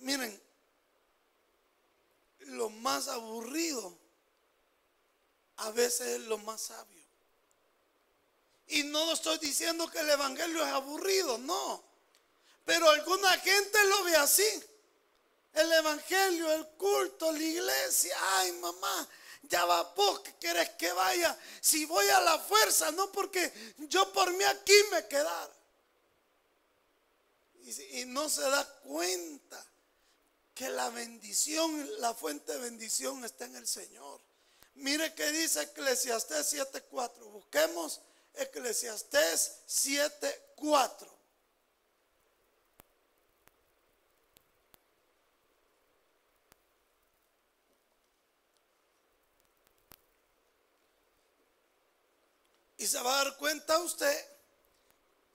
Miren, 0.00 0.42
lo 2.40 2.68
más 2.68 3.08
aburrido 3.08 3.96
a 5.56 5.70
veces 5.70 6.08
es 6.08 6.20
lo 6.22 6.38
más 6.38 6.60
sabio. 6.60 7.04
Y 8.66 8.82
no 8.82 9.12
estoy 9.12 9.38
diciendo 9.38 9.88
que 9.90 10.00
el 10.00 10.10
Evangelio 10.10 10.62
es 10.64 10.72
aburrido, 10.72 11.38
no. 11.38 11.84
Pero 12.64 12.90
alguna 12.90 13.30
gente 13.38 13.78
lo 13.84 14.04
ve 14.04 14.16
así. 14.16 14.64
El 15.54 15.72
Evangelio, 15.72 16.52
el 16.52 16.66
culto, 16.70 17.30
la 17.30 17.38
iglesia. 17.38 18.16
Ay, 18.38 18.52
mamá, 18.52 19.08
ya 19.42 19.64
va 19.64 19.82
vos 19.94 20.20
que 20.20 20.34
querés 20.34 20.70
que 20.70 20.92
vaya. 20.92 21.38
Si 21.60 21.84
voy 21.84 22.06
a 22.08 22.20
la 22.20 22.38
fuerza, 22.40 22.90
no 22.90 23.10
porque 23.12 23.52
yo 23.88 24.12
por 24.12 24.32
mí 24.32 24.44
aquí 24.44 24.74
me 24.90 25.06
quedara. 25.06 25.52
Y, 27.92 28.04
no 28.06 28.28
se 28.28 28.42
da 28.42 28.64
cuenta 28.80 29.64
que 30.54 30.68
la 30.68 30.90
bendición, 30.90 32.00
la 32.00 32.12
fuente 32.14 32.52
de 32.52 32.58
bendición 32.58 33.24
está 33.24 33.46
en 33.46 33.56
el 33.56 33.66
Señor. 33.66 34.20
Mire 34.74 35.14
que 35.14 35.30
dice 35.32 35.62
Eclesiastés 35.62 36.52
7.4. 36.52 37.30
Busquemos 37.30 38.00
Eclesiastés 38.34 39.60
7.4. 39.68 41.08
Y 52.84 52.86
se 52.86 53.00
va 53.00 53.18
a 53.18 53.24
dar 53.24 53.36
cuenta 53.38 53.78
usted 53.78 54.28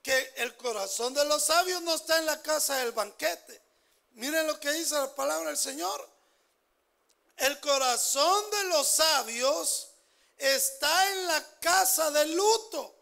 que 0.03 0.33
el 0.35 0.55
corazón 0.55 1.15
de 1.15 1.25
los 1.25 1.45
sabios 1.45 1.81
no 1.81 1.95
está 1.95 2.19
en 2.19 2.27
la 2.27 2.39
casa 2.43 2.75
del 2.75 2.91
banquete. 2.91 3.59
Miren 4.11 4.45
lo 4.45 4.59
que 4.59 4.71
dice 4.71 4.93
la 4.93 5.15
palabra 5.15 5.47
del 5.47 5.57
Señor. 5.57 6.07
El 7.37 7.59
corazón 7.59 8.51
de 8.51 8.63
los 8.65 8.87
sabios 8.87 9.89
está 10.37 11.11
en 11.11 11.25
la 11.25 11.59
casa 11.59 12.11
del 12.11 12.35
luto, 12.35 12.95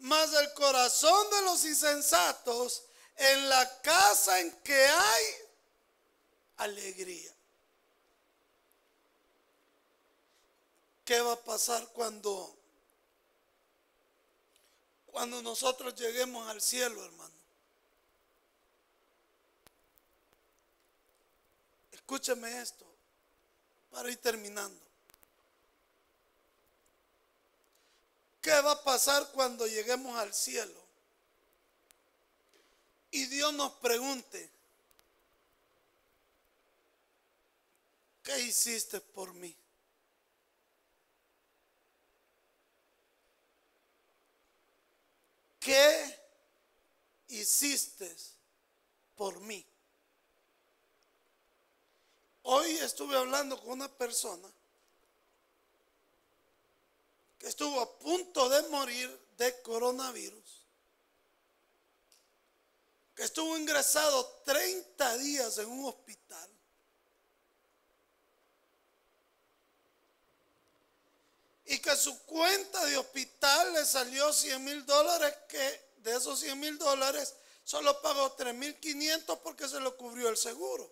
mas 0.00 0.30
el 0.34 0.52
corazón 0.52 1.30
de 1.30 1.40
los 1.40 1.64
insensatos 1.64 2.82
en 3.16 3.48
la 3.48 3.80
casa 3.80 4.40
en 4.40 4.52
que 4.60 4.86
hay 4.86 5.24
alegría. 6.58 7.34
¿Qué 11.06 11.18
va 11.22 11.32
a 11.32 11.42
pasar 11.42 11.88
cuando 11.94 12.58
cuando 15.14 15.40
nosotros 15.42 15.94
lleguemos 15.94 16.48
al 16.48 16.60
cielo, 16.60 17.04
hermano? 17.04 17.32
Escúcheme 21.92 22.60
esto 22.60 22.84
para 23.92 24.10
ir 24.10 24.16
terminando. 24.16 24.80
¿Qué 28.42 28.60
va 28.60 28.72
a 28.72 28.82
pasar 28.82 29.30
cuando 29.30 29.68
lleguemos 29.68 30.18
al 30.18 30.34
cielo? 30.34 30.82
Y 33.12 33.26
Dios 33.26 33.54
nos 33.54 33.72
pregunte, 33.74 34.50
¿qué 38.24 38.40
hiciste 38.40 39.00
por 39.00 39.32
mí? 39.32 39.54
¿Qué 45.64 46.20
hiciste 47.28 48.14
por 49.16 49.40
mí? 49.40 49.66
hoy 52.44 52.76
estuve 52.78 53.16
hablando 53.16 53.58
con 53.60 53.72
una 53.72 53.88
persona 53.88 54.48
que 57.38 57.48
estuvo 57.48 57.80
a 57.80 57.98
punto 57.98 58.48
de 58.48 58.68
morir 58.68 59.08
de 59.36 59.62
coronavirus, 59.62 60.66
que 63.14 63.22
estuvo 63.24 63.56
ingresado 63.56 64.26
30 64.44 65.18
días 65.18 65.58
en 65.58 65.68
un 65.68 65.86
hospital. 65.86 66.50
Y 71.66 71.78
que 71.78 71.96
su 71.96 72.18
cuenta 72.24 72.84
de 72.84 72.98
hospital 72.98 73.72
le 73.72 73.84
salió 73.84 74.32
100 74.32 74.64
mil 74.64 74.84
dólares, 74.84 75.34
que 75.48 75.84
de 75.98 76.16
esos 76.16 76.38
100 76.40 76.60
mil 76.60 76.78
dólares 76.78 77.34
solo 77.64 78.00
pagó 78.02 78.32
3 78.32 78.54
mil 78.54 78.78
500 78.78 79.38
porque 79.38 79.66
se 79.66 79.80
lo 79.80 79.96
cubrió 79.96 80.28
el 80.28 80.36
seguro. 80.36 80.90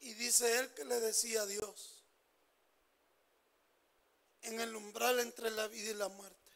Y 0.00 0.14
dice 0.14 0.58
él 0.58 0.72
que 0.74 0.84
le 0.84 0.98
decía 0.98 1.42
a 1.42 1.46
Dios, 1.46 2.02
en 4.42 4.60
el 4.60 4.74
umbral 4.74 5.20
entre 5.20 5.50
la 5.50 5.68
vida 5.68 5.90
y 5.90 5.94
la 5.94 6.08
muerte, 6.08 6.52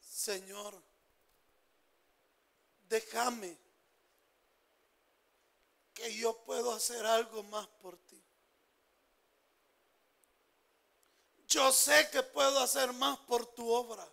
Señor, 0.00 0.80
déjame 2.92 3.56
que 5.94 6.14
yo 6.14 6.36
puedo 6.44 6.74
hacer 6.74 7.06
algo 7.06 7.42
más 7.44 7.66
por 7.80 7.96
ti. 7.96 8.22
Yo 11.48 11.72
sé 11.72 12.10
que 12.10 12.22
puedo 12.22 12.58
hacer 12.60 12.92
más 12.92 13.18
por 13.20 13.46
tu 13.54 13.66
obra. 13.66 14.06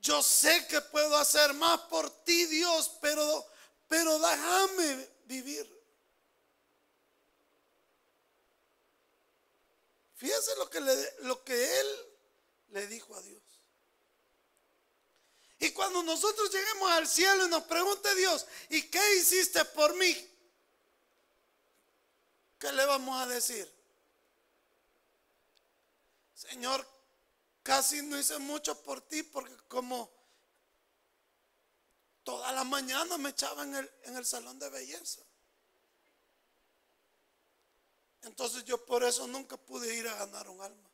Yo 0.00 0.22
sé 0.22 0.66
que 0.68 0.80
puedo 0.80 1.16
hacer 1.16 1.52
más 1.52 1.80
por 1.82 2.08
ti, 2.24 2.46
Dios, 2.46 2.90
pero, 3.02 3.46
pero 3.86 4.18
déjame 4.18 5.10
vivir. 5.24 5.66
Fíjese 10.16 10.56
lo 10.56 10.70
que, 10.70 10.80
lo 11.20 11.44
que 11.44 11.80
él 11.80 11.88
le 12.68 12.86
dijo 12.86 13.14
a 13.14 13.20
Dios. 13.20 13.43
Y 15.58 15.70
cuando 15.70 16.02
nosotros 16.02 16.50
lleguemos 16.50 16.90
al 16.90 17.08
cielo 17.08 17.46
y 17.46 17.48
nos 17.48 17.64
pregunte 17.64 18.14
Dios, 18.14 18.46
¿y 18.70 18.82
qué 18.82 19.16
hiciste 19.16 19.64
por 19.66 19.94
mí? 19.96 20.14
¿Qué 22.58 22.72
le 22.72 22.84
vamos 22.86 23.20
a 23.20 23.26
decir? 23.26 23.70
Señor, 26.34 26.86
casi 27.62 28.02
no 28.02 28.18
hice 28.18 28.38
mucho 28.38 28.80
por 28.82 29.00
ti 29.02 29.22
porque 29.22 29.56
como 29.68 30.10
toda 32.22 32.52
la 32.52 32.64
mañana 32.64 33.16
me 33.18 33.30
echaba 33.30 33.62
en 33.62 33.74
el, 33.76 33.90
en 34.04 34.16
el 34.16 34.26
salón 34.26 34.58
de 34.58 34.68
belleza. 34.70 35.22
Entonces 38.22 38.64
yo 38.64 38.84
por 38.84 39.04
eso 39.04 39.26
nunca 39.26 39.56
pude 39.56 39.94
ir 39.94 40.08
a 40.08 40.14
ganar 40.14 40.48
un 40.48 40.60
alma. 40.60 40.93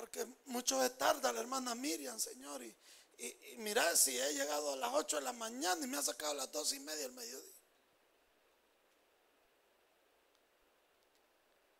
Porque 0.00 0.26
mucho 0.46 0.82
es 0.82 0.96
tarde 0.96 1.30
la 1.30 1.40
hermana 1.40 1.74
Miriam, 1.74 2.18
Señor. 2.18 2.62
Y, 2.62 2.74
y, 3.18 3.74
si 3.96 4.18
he 4.18 4.32
llegado 4.32 4.72
a 4.72 4.76
las 4.76 4.94
8 4.94 5.16
de 5.16 5.22
la 5.22 5.34
mañana 5.34 5.84
y 5.84 5.88
me 5.88 5.98
ha 5.98 6.02
sacado 6.02 6.32
a 6.32 6.36
las 6.36 6.50
2 6.50 6.72
y 6.72 6.80
media 6.80 7.02
del 7.02 7.12
mediodía. 7.12 7.60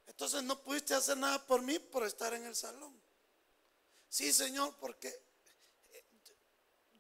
Entonces 0.07 0.43
no 0.43 0.63
pudiste 0.63 0.93
hacer 0.95 1.17
nada 1.17 1.47
por 1.47 1.63
mí 1.63 1.79
por 1.79 2.05
estar 2.05 2.35
en 2.35 2.45
el 2.45 2.55
salón. 2.55 3.01
Sí, 4.07 4.35
Señor, 4.35 4.77
porque 4.79 5.09
eh, 5.89 6.05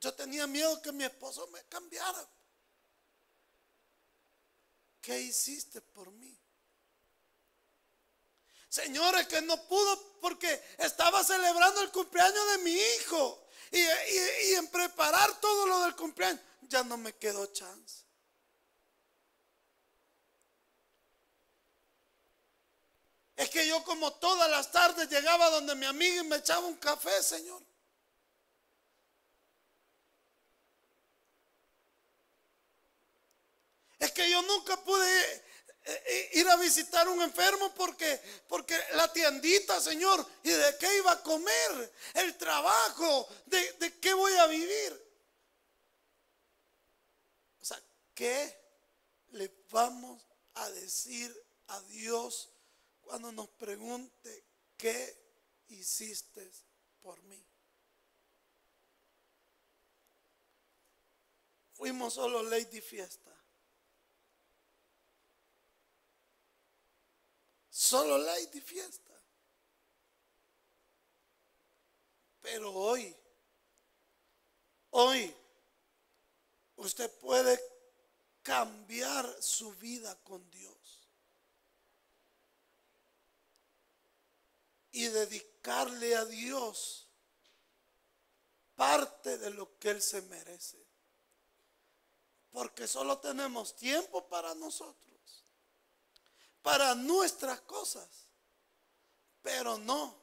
yo 0.01 0.15
tenía 0.15 0.47
miedo 0.47 0.81
que 0.81 0.91
mi 0.91 1.05
esposo 1.05 1.47
me 1.49 1.63
cambiara. 1.65 2.27
¿Qué 5.03 5.21
hiciste 5.21 5.83
por 5.83 6.11
mí? 6.13 6.40
Señores, 8.71 9.27
que 9.27 9.43
no 9.43 9.61
pudo 9.67 10.21
porque 10.21 10.63
estaba 10.79 11.25
celebrando 11.25 11.83
el 11.83 11.91
cumpleaños 11.91 12.53
de 12.53 12.59
mi 12.59 12.73
hijo. 12.73 13.49
Y, 13.73 13.81
y, 13.81 14.55
en 14.55 14.69
preparar 14.69 15.41
todo 15.41 15.67
lo 15.67 15.81
del 15.81 15.97
cumpleaños, 15.97 16.41
ya 16.63 16.85
no 16.85 16.97
me 16.97 17.13
quedó 17.17 17.47
chance. 17.47 18.05
Es 23.35 23.51
que 23.51 23.67
yo 23.67 23.83
como 23.83 24.13
todas 24.15 24.49
las 24.49 24.71
tardes 24.71 25.09
llegaba 25.09 25.51
donde 25.51 25.75
mi 25.75 25.87
amiga 25.87 26.23
y 26.23 26.27
me 26.27 26.37
echaba 26.37 26.67
un 26.67 26.77
café, 26.77 27.23
Señor. 27.25 27.61
Es 33.99 34.13
que 34.13 34.31
yo 34.31 34.43
nunca 34.43 34.77
pude 34.77 35.50
ir 36.33 36.49
a 36.49 36.57
visitar 36.57 37.09
un 37.09 37.23
enfermo 37.23 37.73
porque, 37.75 38.21
porque 38.49 38.79
la 38.95 39.13
tiendita, 39.13 39.81
Señor, 39.81 40.25
¿y 40.43 40.51
de 40.51 40.77
qué 40.79 40.99
iba 40.99 41.13
a 41.13 41.23
comer? 41.23 41.93
El 42.15 42.37
trabajo, 42.37 43.29
¿de, 43.47 43.73
de 43.75 43.99
qué 43.99 44.15
voy 44.15 44.33
a 44.35 44.47
vivir? 44.47 45.11
O 47.61 47.65
sea, 47.65 47.81
¿qué 48.15 48.57
le 49.31 49.51
vamos 49.71 50.23
a 50.55 50.71
decir 50.71 51.35
a 51.69 51.81
Dios? 51.83 52.51
cuando 53.11 53.33
nos 53.33 53.49
pregunte, 53.49 54.45
¿qué 54.77 55.17
hiciste 55.67 56.49
por 57.01 57.21
mí? 57.25 57.45
Fuimos 61.73 62.15
solo 62.15 62.45
Lady 62.45 62.81
Fiesta. 62.81 63.30
Solo 67.81 68.19
Lady 68.19 68.61
Fiesta. 68.61 69.19
Pero 72.43 72.71
hoy, 72.75 73.17
hoy, 74.91 75.35
usted 76.77 77.11
puede 77.19 77.59
cambiar 78.43 79.43
su 79.43 79.73
vida 79.77 80.15
con 80.25 80.49
Dios. 80.51 80.77
y 84.93 85.07
dedicarle 85.07 86.17
a 86.17 86.25
Dios 86.25 87.07
parte 88.75 89.39
de 89.39 89.51
lo 89.51 89.79
que 89.79 89.91
Él 89.91 90.03
se 90.03 90.21
merece. 90.23 90.85
Porque 92.51 92.89
solo 92.89 93.19
tenemos 93.19 93.77
tiempo 93.77 94.27
para 94.29 94.53
nosotros, 94.57 95.10
para 96.63 96.95
nuestras 96.95 97.61
cosas, 97.63 98.29
pero 99.43 99.79
no 99.79 100.21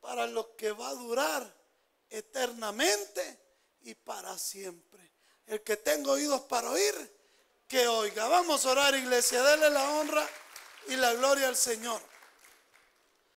para 0.00 0.26
lo 0.26 0.56
que 0.56 0.72
va 0.72 0.88
a 0.88 0.94
durar 0.94 1.62
eternamente 2.10 3.40
y 3.82 3.94
para 3.94 4.36
siempre. 4.38 5.12
El 5.46 5.62
que 5.62 5.76
tenga 5.76 6.12
oídos 6.12 6.42
para 6.42 6.70
oír, 6.70 7.22
que 7.66 7.86
oiga. 7.86 8.28
Vamos 8.28 8.66
a 8.66 8.70
orar, 8.70 8.94
iglesia, 8.94 9.42
dele 9.42 9.70
la 9.70 9.90
honra 9.92 10.28
y 10.88 10.96
la 10.96 11.14
gloria 11.14 11.48
al 11.48 11.56
Señor. 11.56 12.11